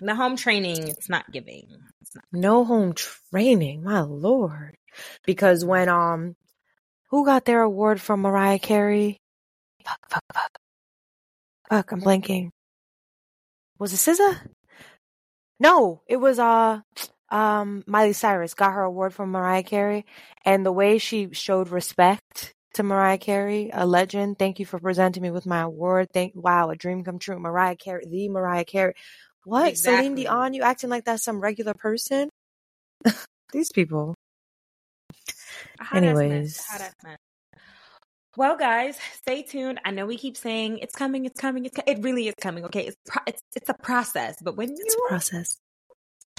the 0.00 0.14
home 0.14 0.36
training, 0.36 0.88
it's 0.88 1.08
not 1.08 1.30
giving. 1.30 1.66
It's 2.00 2.14
not. 2.14 2.24
No 2.32 2.64
home 2.64 2.94
training, 2.94 3.82
my 3.84 4.00
lord. 4.00 4.76
Because 5.24 5.64
when 5.64 5.88
um, 5.88 6.34
who 7.10 7.24
got 7.24 7.44
their 7.44 7.62
award 7.62 8.00
from 8.00 8.20
Mariah 8.20 8.58
Carey? 8.58 9.18
Fuck, 9.84 9.98
fuck, 10.08 10.22
fuck, 10.32 10.50
fuck. 11.68 11.92
I'm 11.92 12.00
blanking. 12.00 12.50
Was 13.78 13.92
it 13.92 13.96
SZA? 13.96 14.38
No, 15.60 16.02
it 16.06 16.16
was 16.16 16.38
uh, 16.38 16.80
um, 17.30 17.84
Miley 17.86 18.12
Cyrus 18.12 18.54
got 18.54 18.72
her 18.72 18.82
award 18.82 19.12
from 19.12 19.30
Mariah 19.30 19.62
Carey, 19.62 20.06
and 20.44 20.64
the 20.64 20.72
way 20.72 20.98
she 20.98 21.28
showed 21.32 21.68
respect 21.68 22.54
to 22.74 22.82
Mariah 22.82 23.18
Carey, 23.18 23.70
a 23.72 23.86
legend. 23.86 24.38
Thank 24.38 24.58
you 24.58 24.66
for 24.66 24.78
presenting 24.78 25.22
me 25.22 25.30
with 25.30 25.46
my 25.46 25.62
award. 25.62 26.08
Thank 26.12 26.32
wow, 26.34 26.70
a 26.70 26.76
dream 26.76 27.04
come 27.04 27.18
true. 27.18 27.38
Mariah 27.38 27.76
Carey, 27.76 28.04
the 28.08 28.28
Mariah 28.28 28.64
Carey. 28.64 28.94
What? 29.44 29.76
Celine 29.76 29.98
Exactly. 30.12 30.22
Dion? 30.24 30.54
You 30.54 30.62
acting 30.62 30.90
like 30.90 31.04
that's 31.04 31.24
some 31.24 31.40
regular 31.40 31.74
person? 31.74 32.28
These 33.52 33.72
people. 33.72 34.14
Hot 35.80 36.02
Anyways. 36.02 36.64
hot 36.66 36.80
ass 36.80 36.94
mess. 37.04 37.18
Well, 38.36 38.56
guys, 38.56 38.96
stay 39.22 39.42
tuned. 39.42 39.80
I 39.84 39.90
know 39.90 40.06
we 40.06 40.16
keep 40.16 40.36
saying 40.36 40.78
it's 40.78 40.94
coming, 40.94 41.24
it's 41.24 41.40
coming, 41.40 41.64
it's 41.64 41.74
co- 41.74 41.82
it 41.86 41.98
really 42.02 42.28
is 42.28 42.34
coming. 42.40 42.64
Okay, 42.66 42.86
it's 42.86 42.96
pro- 43.06 43.24
it's 43.26 43.40
it's 43.56 43.68
a 43.68 43.74
process, 43.74 44.36
but 44.42 44.56
when 44.56 44.70
It's 44.70 44.94
you 44.94 45.06
a 45.06 45.08
process. 45.08 45.56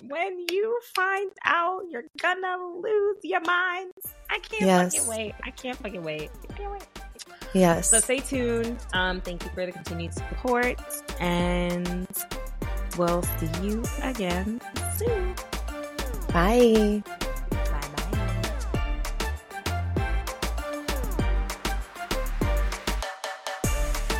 when 0.03 0.45
you 0.49 0.79
find 0.95 1.31
out, 1.43 1.81
you're 1.89 2.05
gonna 2.21 2.55
lose 2.81 3.17
your 3.23 3.41
minds. 3.41 3.91
I 4.29 4.39
can't 4.59 4.93
Yes. 4.93 4.95
fucking 4.95 5.09
wait. 5.09 5.35
I 5.43 5.51
can't 5.51 5.77
fucking 5.77 6.03
wait. 6.03 6.29
I 6.49 6.53
can't 6.53 6.71
wait. 6.71 6.87
Yes. 7.53 7.89
So 7.89 7.99
stay 7.99 8.19
tuned. 8.19 8.77
Um, 8.93 9.21
thank 9.21 9.43
you 9.43 9.49
for 9.55 9.65
the 9.65 9.71
continued 9.71 10.13
support, 10.13 10.79
and 11.19 12.07
we'll 12.97 13.23
see 13.23 13.49
you 13.63 13.83
again 14.03 14.61
soon. 14.97 15.33
Bye. 16.31 17.01
Bye 17.49 17.89
bye. 17.95 19.19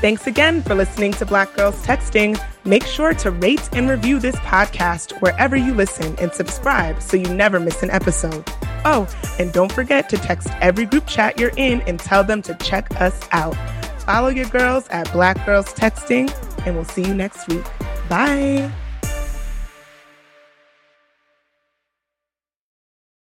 Thanks 0.02 0.28
again 0.28 0.64
for 0.64 0.76
listening 0.76 1.12
to 1.14 1.26
Black 1.26 1.54
Girls 1.56 1.76
Texting. 1.86 2.40
Make 2.64 2.84
sure 2.86 3.14
to 3.16 3.32
rate 3.32 3.68
and 3.74 3.90
review 3.90 4.20
this 4.20 4.36
podcast 4.38 5.12
wherever 5.22 5.56
you 5.58 5.74
listen 5.74 6.16
and 6.20 6.32
subscribe 6.34 7.02
so 7.02 7.18
you 7.18 7.28
never 7.34 7.60
miss 7.60 7.84
an 7.84 7.90
episode. 7.92 8.46
Oh, 8.86 9.08
and 9.40 9.52
don't 9.52 9.72
forget 9.72 10.10
to 10.10 10.18
text 10.18 10.50
every 10.62 10.86
group 10.86 11.08
chat 11.08 11.40
you're 11.40 11.52
in 11.58 11.82
and 11.82 12.00
tell 12.00 12.24
them 12.24 12.42
to 12.44 12.56
check 12.56 12.90
us 13.00 13.20
out. 13.32 13.56
Follow 14.04 14.30
your 14.30 14.48
girls 14.48 14.88
at 14.90 15.12
Black 15.12 15.46
Girls 15.46 15.74
Texting, 15.74 16.32
and 16.66 16.76
we'll 16.76 16.86
see 16.86 17.04
you 17.04 17.14
next 17.14 17.48
week. 17.48 17.64
Bye. 18.10 18.72